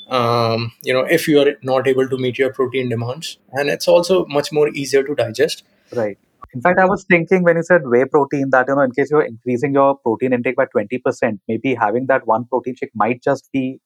Um, 0.09 0.73
you 0.83 0.93
know, 0.93 1.05
if 1.05 1.27
you 1.27 1.41
are 1.41 1.55
not 1.63 1.89
able 1.89 2.07
to 2.11 2.19
meet 2.19 2.37
your 2.37 2.53
protein 2.53 2.91
demands, 2.91 3.39
and 3.53 3.71
it's 3.71 3.89
also 3.89 4.27
much 4.27 4.53
more 4.53 4.69
easier 4.69 5.03
to 5.05 5.15
digest. 5.15 5.65
Right. 5.91 6.19
In 6.53 6.61
fact, 6.61 6.79
I 6.79 6.85
was 6.85 7.07
thinking 7.09 7.45
when 7.45 7.57
you 7.57 7.63
said 7.63 7.81
whey 7.87 8.05
protein 8.05 8.51
that 8.51 8.69
you 8.69 8.75
know, 8.75 8.83
in 8.83 8.91
case 8.91 9.11
you're 9.11 9.23
increasing 9.23 9.73
your 9.73 9.97
protein 9.97 10.35
intake 10.35 10.57
by 10.57 10.67
twenty 10.67 10.99
percent, 10.99 11.41
maybe 11.49 11.75
having 11.75 12.09
that 12.09 12.27
one 12.27 12.45
protein 12.45 12.77
shake 12.77 12.91
might 12.95 13.23
just 13.23 13.49
be 13.55 13.81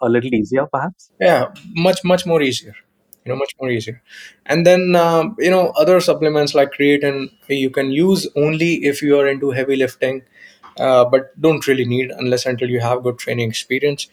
a 0.00 0.08
little 0.08 0.32
easier, 0.34 0.66
perhaps. 0.72 1.10
Yeah, 1.20 1.48
much 1.74 2.02
much 2.02 2.24
more 2.24 2.40
easier. 2.40 2.76
You 3.26 3.32
know, 3.32 3.38
much 3.38 3.56
more 3.60 3.70
easier. 3.70 4.02
And 4.46 4.64
then 4.64 4.94
um, 4.96 5.34
you 5.38 5.50
know 5.50 5.72
other 5.76 6.00
supplements 6.00 6.54
like 6.54 6.70
creatine 6.72 7.32
you 7.48 7.70
can 7.70 7.90
use 7.90 8.28
only 8.36 8.84
if 8.84 9.02
you 9.02 9.18
are 9.18 9.26
into 9.26 9.50
heavy 9.50 9.76
lifting, 9.76 10.22
uh, 10.78 11.04
but 11.04 11.40
don't 11.40 11.66
really 11.66 11.84
need 11.84 12.10
unless 12.10 12.46
until 12.46 12.70
you 12.70 12.80
have 12.80 13.02
good 13.02 13.18
training 13.18 13.48
experience. 13.48 14.08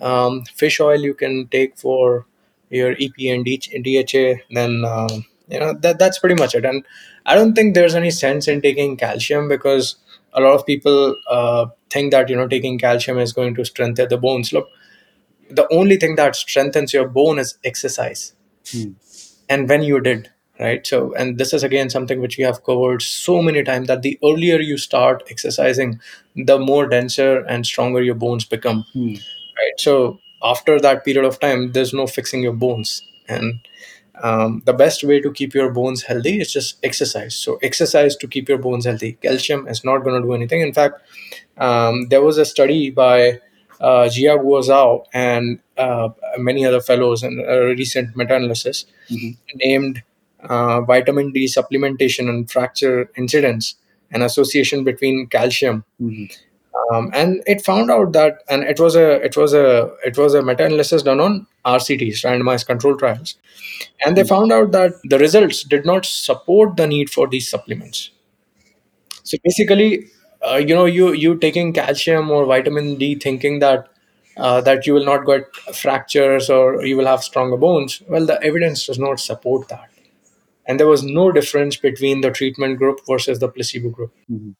Um, 0.00 0.44
fish 0.44 0.80
oil 0.80 1.00
you 1.00 1.14
can 1.14 1.48
take 1.48 1.76
for 1.76 2.26
your 2.70 2.94
EPA 2.96 3.34
and 3.34 3.44
DHA. 3.44 4.42
Then 4.50 4.84
um, 4.84 5.24
you 5.48 5.58
know 5.60 5.74
that 5.74 5.98
that's 5.98 6.18
pretty 6.18 6.34
much 6.36 6.54
it. 6.54 6.64
And 6.64 6.84
I 7.26 7.34
don't 7.34 7.54
think 7.54 7.74
there's 7.74 7.94
any 7.94 8.10
sense 8.10 8.48
in 8.48 8.60
taking 8.60 8.96
calcium 8.96 9.48
because 9.48 9.96
a 10.32 10.40
lot 10.40 10.54
of 10.54 10.66
people 10.66 11.16
uh, 11.28 11.66
think 11.90 12.12
that 12.12 12.28
you 12.28 12.36
know 12.36 12.48
taking 12.48 12.78
calcium 12.78 13.18
is 13.18 13.32
going 13.32 13.54
to 13.56 13.64
strengthen 13.64 14.08
the 14.08 14.18
bones. 14.18 14.52
Look, 14.52 14.68
the 15.50 15.66
only 15.72 15.96
thing 15.96 16.16
that 16.16 16.36
strengthens 16.36 16.92
your 16.92 17.08
bone 17.08 17.38
is 17.38 17.58
exercise 17.64 18.34
Hmm. 18.72 18.92
and 19.48 19.68
when 19.68 19.82
you 19.82 20.00
did 20.00 20.30
right? 20.58 20.86
So 20.86 21.14
and 21.14 21.38
this 21.38 21.52
is 21.52 21.62
again 21.62 21.90
something 21.90 22.20
which 22.20 22.38
we 22.38 22.44
have 22.44 22.64
covered 22.64 23.02
so 23.02 23.42
many 23.42 23.62
times 23.62 23.88
that 23.88 24.02
the 24.02 24.18
earlier 24.24 24.60
you 24.60 24.76
start 24.76 25.22
exercising 25.30 26.00
the 26.34 26.58
more 26.58 26.88
denser 26.88 27.44
and 27.44 27.64
stronger 27.64 28.02
your 28.02 28.14
bones 28.14 28.44
become. 28.44 28.84
Hmm. 28.92 29.14
right? 29.14 29.78
So 29.78 30.18
after 30.42 30.80
that 30.80 31.04
period 31.04 31.24
of 31.24 31.40
time 31.40 31.72
there's 31.72 31.94
no 31.94 32.06
fixing 32.06 32.42
your 32.42 32.52
bones. 32.52 33.02
And 33.28 33.60
um, 34.22 34.62
the 34.64 34.72
best 34.72 35.04
way 35.04 35.20
to 35.20 35.30
keep 35.32 35.54
your 35.54 35.70
bones 35.70 36.02
healthy 36.02 36.40
is 36.40 36.52
just 36.52 36.78
exercise. 36.82 37.36
So 37.36 37.58
exercise 37.62 38.16
to 38.16 38.26
keep 38.26 38.48
your 38.48 38.58
bones 38.58 38.84
healthy. 38.84 39.12
Calcium 39.12 39.68
is 39.68 39.84
not 39.84 39.98
going 39.98 40.20
to 40.20 40.26
do 40.26 40.34
anything. 40.34 40.60
In 40.60 40.72
fact 40.72 41.00
um, 41.56 42.08
there 42.08 42.22
was 42.22 42.38
a 42.38 42.44
study 42.44 42.90
by 42.90 43.40
uh, 43.80 44.04
Jia 44.14 44.38
Guo 44.42 44.60
Zhao 44.68 45.04
and 45.12 45.60
uh, 45.76 46.08
many 46.38 46.64
other 46.66 46.80
fellows 46.80 47.22
in 47.22 47.44
a 47.46 47.66
recent 47.66 48.16
meta-analysis 48.16 48.86
Mhm. 49.10 49.36
named 49.56 50.02
uh, 50.48 50.80
vitamin 50.82 51.32
D 51.32 51.46
supplementation 51.46 52.28
and 52.28 52.50
fracture 52.50 53.10
incidence 53.16 53.74
an 54.12 54.22
association 54.22 54.84
between 54.84 55.26
calcium 55.26 55.84
Mhm. 56.00 56.30
um, 56.92 57.10
and 57.12 57.42
it 57.46 57.64
found 57.64 57.90
out 57.90 58.12
that 58.12 58.38
and 58.48 58.62
it 58.64 58.78
was 58.80 58.96
a 58.96 59.06
it 59.28 59.36
was 59.36 59.52
a 59.54 59.90
it 60.04 60.16
was 60.16 60.34
a 60.34 60.42
meta-analysis 60.42 61.02
done 61.02 61.20
on 61.20 61.46
rcts 61.66 62.24
randomized 62.28 62.66
control 62.66 62.96
trials 62.96 63.34
and 64.04 64.16
they 64.16 64.24
found 64.24 64.52
out 64.52 64.72
that 64.72 64.92
the 65.04 65.18
results 65.18 65.62
did 65.64 65.84
not 65.84 66.06
support 66.06 66.76
the 66.76 66.86
need 66.86 67.10
for 67.10 67.26
these 67.28 67.48
supplements 67.48 68.10
so 69.22 69.36
basically 69.44 70.06
uh, 70.46 70.56
you 70.56 70.74
know 70.74 70.84
you 70.84 71.12
you 71.12 71.36
taking 71.38 71.72
calcium 71.72 72.30
or 72.30 72.44
vitamin 72.46 72.96
d 72.96 73.14
thinking 73.14 73.58
that 73.60 73.88
uh, 74.36 74.60
that 74.60 74.86
you 74.86 74.94
will 74.94 75.04
not 75.04 75.26
get 75.26 75.54
fractures 75.74 76.48
or 76.50 76.84
you 76.84 76.96
will 76.96 77.06
have 77.06 77.22
stronger 77.22 77.56
bones 77.56 78.02
well 78.08 78.26
the 78.26 78.40
evidence 78.42 78.86
does 78.86 78.98
not 78.98 79.18
support 79.20 79.68
that 79.68 79.88
and 80.66 80.78
there 80.80 80.86
was 80.88 81.02
no 81.02 81.30
difference 81.32 81.76
between 81.76 82.20
the 82.20 82.30
treatment 82.30 82.78
group 82.78 83.00
versus 83.06 83.38
the 83.40 83.48
placebo 83.48 83.90
group 83.90 84.12
Mhm. 84.30 84.54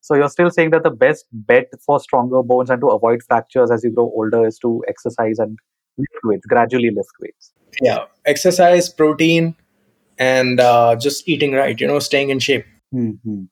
So 0.00 0.14
you're 0.14 0.28
still 0.28 0.50
saying 0.50 0.70
that 0.70 0.82
the 0.82 0.90
best 0.90 1.26
bet 1.32 1.66
for 1.84 1.98
stronger 1.98 2.42
bones 2.42 2.70
and 2.70 2.80
to 2.80 2.88
avoid 2.88 3.22
fractures 3.22 3.70
as 3.70 3.82
you 3.82 3.90
grow 3.90 4.04
older 4.14 4.46
is 4.46 4.58
to 4.58 4.84
exercise 4.88 5.38
and 5.38 5.58
lift 5.96 6.24
weights, 6.24 6.46
gradually 6.46 6.90
lift 6.90 7.10
weights. 7.20 7.52
yeah 7.82 8.04
exercise 8.24 8.88
protein 8.88 9.54
and 10.18 10.60
uh, 10.60 10.94
just 10.96 11.28
eating 11.28 11.52
right 11.52 11.80
you 11.80 11.86
know 11.86 11.98
staying 11.98 12.30
in 12.30 12.38
shape 12.38 12.64
hmm 12.92 13.44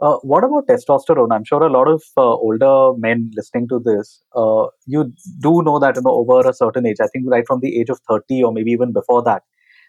Uh, 0.00 0.16
what 0.22 0.44
about 0.44 0.66
testosterone? 0.66 1.32
I'm 1.34 1.44
sure 1.44 1.62
a 1.62 1.70
lot 1.70 1.88
of 1.88 2.02
uh, 2.18 2.20
older 2.34 2.92
men 2.98 3.30
listening 3.34 3.66
to 3.68 3.78
this, 3.78 4.22
uh, 4.34 4.66
you 4.84 5.12
do 5.40 5.62
know 5.62 5.78
that 5.78 5.96
you 5.96 6.02
know 6.02 6.10
over 6.10 6.46
a 6.48 6.52
certain 6.52 6.86
age, 6.86 6.96
I 7.02 7.06
think 7.06 7.24
right 7.28 7.44
from 7.46 7.60
the 7.60 7.80
age 7.80 7.88
of 7.88 7.98
30 8.08 8.42
or 8.42 8.52
maybe 8.52 8.70
even 8.72 8.92
before 8.92 9.22
that, 9.22 9.42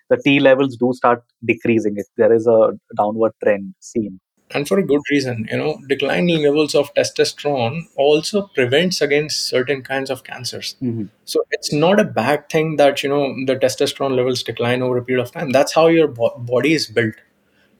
the 0.09 0.15
T 0.17 0.39
levels 0.39 0.77
do 0.77 0.93
start 0.93 1.23
decreasing. 1.45 1.95
If 1.97 2.05
there 2.15 2.31
is 2.33 2.47
a 2.47 2.71
downward 2.95 3.33
trend 3.43 3.75
seen. 3.79 4.19
and 4.57 4.65
for 4.67 4.75
a 4.79 4.83
good 4.89 5.01
reason 5.11 5.39
you 5.51 5.57
know 5.61 5.71
declining 5.89 6.43
levels 6.43 6.73
of 6.81 6.91
testosterone 6.97 7.79
also 8.03 8.41
prevents 8.57 9.01
against 9.07 9.49
certain 9.53 9.81
kinds 9.87 10.13
of 10.13 10.21
cancers 10.27 10.69
Mhm. 10.89 11.09
so 11.31 11.41
it's 11.57 11.71
not 11.81 11.99
a 12.03 12.05
bad 12.19 12.45
thing 12.53 12.69
that 12.81 13.03
you 13.05 13.09
know 13.13 13.23
the 13.49 13.55
testosterone 13.63 14.15
levels 14.19 14.43
decline 14.51 14.85
over 14.87 15.01
a 15.01 15.03
period 15.09 15.23
of 15.25 15.33
time 15.33 15.51
that's 15.57 15.75
how 15.79 15.83
your 15.97 16.07
bo- 16.19 16.37
body 16.53 16.71
is 16.79 16.87
built 16.99 17.19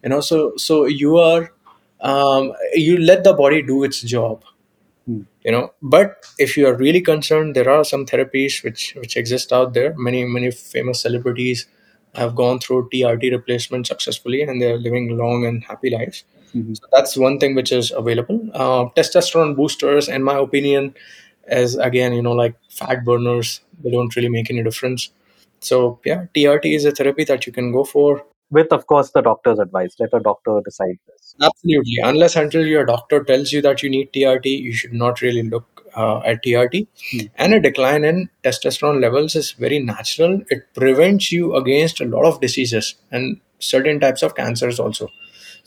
you 0.03 0.11
know 0.15 0.19
so 0.31 0.41
so 0.65 0.79
you 1.03 1.13
are 1.27 1.39
um, 2.01 2.53
you 2.73 2.97
let 2.97 3.23
the 3.23 3.33
body 3.33 3.61
do 3.61 3.83
its 3.83 4.01
job 4.01 4.43
Hmm. 5.07 5.21
you 5.45 5.51
know 5.51 5.73
but 5.81 6.25
if 6.37 6.57
you 6.57 6.67
are 6.67 6.75
really 6.75 6.99
concerned 7.01 7.55
there 7.55 7.69
are 7.69 7.83
some 7.85 8.05
therapies 8.05 8.63
which 8.63 8.93
which 8.97 9.15
exist 9.15 9.53
out 9.53 9.73
there 9.73 9.93
many 9.97 10.25
many 10.25 10.51
famous 10.51 11.01
celebrities 11.01 11.65
have 12.15 12.35
gone 12.35 12.59
through 12.59 12.89
trt 12.89 13.31
replacement 13.31 13.87
successfully 13.87 14.41
and 14.41 14.61
they're 14.61 14.77
living 14.77 15.17
long 15.17 15.45
and 15.45 15.63
happy 15.63 15.89
lives 15.89 16.25
Mhm. 16.55 16.75
so 16.79 16.83
that's 16.93 17.15
one 17.17 17.39
thing 17.39 17.55
which 17.55 17.71
is 17.71 17.91
available 17.91 18.39
uh, 18.53 18.85
testosterone 18.97 19.55
boosters 19.55 20.09
in 20.09 20.23
my 20.23 20.37
opinion 20.47 20.93
is 21.47 21.75
again 21.89 22.13
you 22.13 22.21
know 22.21 22.33
like 22.43 22.55
fat 22.69 23.05
burners 23.05 23.61
they 23.83 23.91
don't 23.91 24.15
really 24.15 24.29
make 24.37 24.49
any 24.49 24.63
difference 24.63 25.09
so 25.59 25.99
yeah 26.05 26.25
trt 26.35 26.65
is 26.75 26.85
a 26.85 26.91
therapy 26.91 27.23
that 27.23 27.47
you 27.47 27.53
can 27.53 27.71
go 27.71 27.83
for 27.95 28.09
With, 28.57 28.71
of 28.75 28.83
course, 28.89 29.09
the 29.15 29.21
doctor's 29.27 29.59
advice. 29.63 29.95
Let 30.01 30.13
a 30.17 30.19
doctor 30.25 30.53
decide 30.65 30.99
this. 31.07 31.26
Absolutely. 31.41 31.97
Unless 32.03 32.35
until 32.35 32.65
your 32.65 32.85
doctor 32.85 33.23
tells 33.23 33.51
you 33.51 33.61
that 33.61 33.83
you 33.83 33.89
need 33.89 34.11
TRT, 34.11 34.59
you 34.59 34.73
should 34.73 34.93
not 34.93 35.21
really 35.21 35.43
look 35.43 35.85
uh, 35.95 36.19
at 36.25 36.41
TRT. 36.43 36.87
Hmm. 37.11 37.25
And 37.35 37.53
a 37.53 37.59
decline 37.59 38.03
in 38.03 38.29
testosterone 38.43 39.01
levels 39.01 39.35
is 39.35 39.51
very 39.51 39.79
natural. 39.79 40.41
It 40.49 40.73
prevents 40.73 41.31
you 41.31 41.55
against 41.55 42.01
a 42.01 42.05
lot 42.05 42.25
of 42.25 42.41
diseases 42.41 42.95
and 43.11 43.39
certain 43.59 43.99
types 43.99 44.23
of 44.23 44.35
cancers 44.35 44.79
also. 44.79 45.09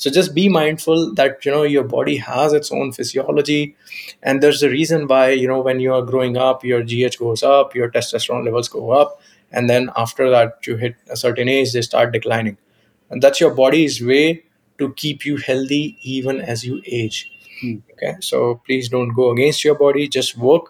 so 0.02 0.10
just 0.16 0.34
be 0.36 0.44
mindful 0.54 1.02
that 1.18 1.44
you 1.46 1.52
know 1.54 1.62
your 1.72 1.84
body 1.92 2.14
has 2.26 2.54
its 2.58 2.70
own 2.78 2.88
physiology 2.98 3.76
and 4.30 4.42
there's 4.44 4.62
a 4.68 4.70
reason 4.74 5.06
why 5.12 5.24
you 5.42 5.48
know 5.50 5.58
when 5.68 5.80
you 5.84 5.92
are 5.98 6.02
growing 6.10 6.38
up 6.46 6.64
your 6.70 6.80
gh 6.92 7.18
goes 7.24 7.42
up 7.50 7.76
your 7.80 7.90
testosterone 7.96 8.46
levels 8.48 8.70
go 8.76 8.84
up 9.02 9.12
and 9.60 9.70
then 9.74 9.90
after 10.04 10.30
that 10.36 10.68
you 10.70 10.76
hit 10.84 10.96
a 11.16 11.18
certain 11.24 11.52
age 11.56 11.72
they 11.76 11.84
start 11.90 12.12
declining 12.18 12.56
and 13.10 13.22
that's 13.26 13.40
your 13.44 13.54
body's 13.62 14.00
way 14.12 14.24
to 14.82 14.92
keep 15.04 15.24
you 15.30 15.36
healthy 15.48 15.96
even 16.16 16.40
as 16.54 16.64
you 16.70 16.82
age 17.00 17.20
Hmm. 17.62 17.72
okay 17.92 18.10
so 18.26 18.38
please 18.66 18.86
don't 18.92 19.10
go 19.16 19.24
against 19.32 19.64
your 19.64 19.74
body 19.80 20.04
just 20.18 20.36
work 20.50 20.68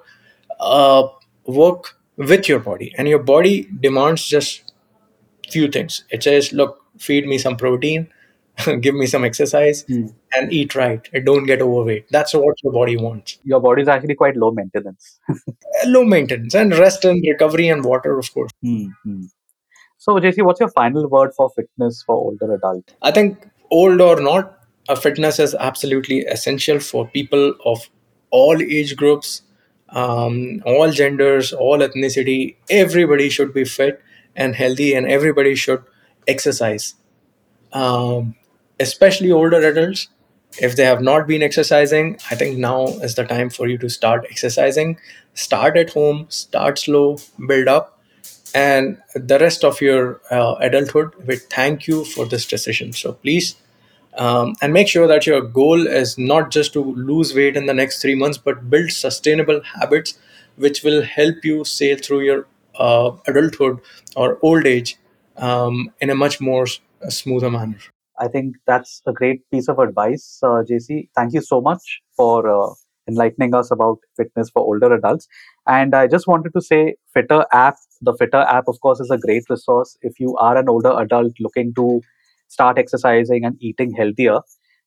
uh, 0.58 1.02
work 1.46 1.90
with 2.30 2.48
your 2.48 2.58
body 2.70 2.88
and 2.98 3.08
your 3.08 3.20
body 3.28 3.52
demands 3.84 4.24
just 4.36 4.72
few 5.56 5.68
things 5.76 6.04
it 6.10 6.22
says 6.28 6.52
look 6.52 6.80
feed 6.98 7.26
me 7.34 7.38
some 7.44 7.56
protein 7.56 8.08
give 8.86 8.94
me 9.02 9.06
some 9.14 9.24
exercise 9.28 9.84
Hmm. 9.92 10.06
and 10.38 10.52
eat 10.60 10.74
right 10.80 11.08
and 11.12 11.24
don't 11.30 11.46
get 11.52 11.62
overweight 11.68 12.06
that's 12.18 12.34
what 12.34 12.64
your 12.64 12.72
body 12.78 12.96
wants 13.06 13.38
Your 13.54 13.60
body 13.68 13.82
is 13.82 13.88
actually 13.88 14.16
quite 14.22 14.36
low 14.36 14.50
maintenance. 14.50 15.18
low 15.86 16.04
maintenance 16.04 16.54
and 16.64 16.76
rest 16.84 17.04
and 17.04 17.22
recovery 17.32 17.68
and 17.68 17.84
water 17.84 18.18
of 18.24 18.32
course 18.34 18.50
Hmm, 18.62 18.86
hmm. 19.04 19.22
So, 20.02 20.12
JC, 20.18 20.42
what's 20.42 20.60
your 20.60 20.70
final 20.70 21.06
word 21.14 21.32
for 21.36 21.50
fitness 21.54 22.02
for 22.02 22.14
older 22.16 22.54
adult? 22.54 22.92
I 23.02 23.10
think 23.10 23.46
old 23.70 24.00
or 24.00 24.20
not, 24.20 24.58
a 24.88 24.96
fitness 24.96 25.38
is 25.38 25.54
absolutely 25.54 26.20
essential 26.20 26.80
for 26.80 27.06
people 27.08 27.54
of 27.64 27.88
all 28.30 28.60
age 28.60 28.96
groups, 28.96 29.42
um, 29.90 30.62
all 30.66 30.90
genders, 30.90 31.52
all 31.52 31.78
ethnicity. 31.78 32.56
Everybody 32.68 33.28
should 33.28 33.52
be 33.54 33.64
fit 33.64 34.02
and 34.36 34.54
healthy, 34.54 34.94
and 34.94 35.06
everybody 35.06 35.54
should 35.54 35.82
exercise. 36.28 36.94
Um, 37.72 38.36
especially 38.80 39.32
older 39.32 39.58
adults, 39.58 40.08
if 40.58 40.76
they 40.76 40.84
have 40.84 41.02
not 41.02 41.26
been 41.26 41.42
exercising, 41.42 42.18
I 42.30 42.34
think 42.34 42.58
now 42.58 42.86
is 42.88 43.14
the 43.14 43.24
time 43.24 43.50
for 43.50 43.68
you 43.68 43.78
to 43.78 43.88
start 43.88 44.26
exercising. 44.30 44.98
Start 45.34 45.76
at 45.76 45.90
home, 45.90 46.26
start 46.28 46.78
slow, 46.78 47.18
build 47.46 47.68
up, 47.68 47.99
and 48.54 48.98
the 49.14 49.38
rest 49.38 49.64
of 49.64 49.80
your 49.80 50.20
uh, 50.30 50.54
adulthood 50.60 51.14
will 51.26 51.38
thank 51.50 51.86
you 51.86 52.04
for 52.04 52.26
this 52.26 52.46
decision. 52.46 52.92
So 52.92 53.12
please, 53.12 53.56
um, 54.14 54.54
and 54.60 54.72
make 54.72 54.88
sure 54.88 55.06
that 55.06 55.26
your 55.26 55.40
goal 55.42 55.86
is 55.86 56.18
not 56.18 56.50
just 56.50 56.72
to 56.74 56.80
lose 56.82 57.34
weight 57.34 57.56
in 57.56 57.66
the 57.66 57.74
next 57.74 58.00
three 58.02 58.14
months, 58.14 58.38
but 58.38 58.68
build 58.70 58.90
sustainable 58.90 59.60
habits 59.62 60.18
which 60.56 60.82
will 60.82 61.02
help 61.02 61.44
you 61.44 61.64
sail 61.64 61.96
through 61.96 62.20
your 62.22 62.46
uh, 62.74 63.12
adulthood 63.26 63.80
or 64.16 64.38
old 64.42 64.66
age 64.66 64.96
um, 65.36 65.92
in 66.00 66.10
a 66.10 66.14
much 66.14 66.40
more 66.40 66.64
s- 66.64 66.80
smoother 67.08 67.50
manner. 67.50 67.78
I 68.18 68.28
think 68.28 68.56
that's 68.66 69.02
a 69.06 69.12
great 69.12 69.48
piece 69.50 69.68
of 69.68 69.78
advice, 69.78 70.38
uh, 70.42 70.62
JC. 70.66 71.10
Thank 71.16 71.32
you 71.34 71.40
so 71.40 71.60
much 71.60 72.00
for 72.16 72.48
uh, 72.48 72.74
enlightening 73.10 73.54
us 73.54 73.70
about 73.70 73.98
fitness 74.16 74.50
for 74.50 74.62
older 74.62 74.92
adults. 74.94 75.26
And 75.66 75.94
I 75.94 76.06
just 76.06 76.26
wanted 76.26 76.52
to 76.54 76.60
say, 76.60 76.96
Fittr 77.16 77.44
app, 77.52 77.76
the 78.00 78.14
Fittr 78.14 78.46
app, 78.46 78.64
of 78.68 78.80
course, 78.80 79.00
is 79.00 79.10
a 79.10 79.18
great 79.18 79.44
resource 79.50 79.96
if 80.02 80.20
you 80.20 80.36
are 80.36 80.56
an 80.56 80.68
older 80.68 80.92
adult 80.98 81.32
looking 81.40 81.74
to 81.74 82.00
start 82.48 82.78
exercising 82.78 83.44
and 83.44 83.56
eating 83.60 83.92
healthier. 83.92 84.40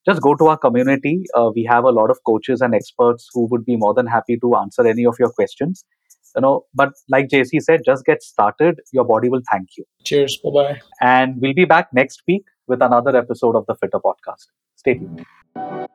Just 0.05 0.21
go 0.21 0.35
to 0.35 0.47
our 0.47 0.57
community. 0.57 1.23
Uh, 1.33 1.51
we 1.55 1.63
have 1.63 1.85
a 1.85 1.91
lot 1.91 2.11
of 2.11 2.17
coaches 2.25 2.61
and 2.61 2.75
experts 2.75 3.29
who 3.33 3.47
would 3.51 3.65
be 3.65 3.77
more 3.77 3.93
than 3.93 4.05
happy 4.05 4.37
to 4.37 4.55
answer 4.55 4.85
any 4.85 5.05
of 5.05 5.15
your 5.17 5.31
questions. 5.31 5.85
You 6.35 6.41
know, 6.41 6.65
but 6.73 6.89
like 7.09 7.27
JC 7.29 7.61
said, 7.61 7.81
just 7.85 8.05
get 8.05 8.23
started. 8.23 8.81
Your 8.91 9.05
body 9.05 9.29
will 9.29 9.43
thank 9.51 9.69
you. 9.77 9.85
Cheers. 10.03 10.39
Bye 10.43 10.49
bye. 10.49 10.81
And 10.99 11.39
we'll 11.39 11.53
be 11.53 11.65
back 11.65 11.93
next 11.93 12.23
week 12.27 12.43
with 12.67 12.81
another 12.81 13.15
episode 13.15 13.55
of 13.55 13.65
the 13.67 13.75
Fittr 13.75 14.01
Podcast. 14.01 14.47
Stay 14.75 14.95
tuned. 14.95 15.92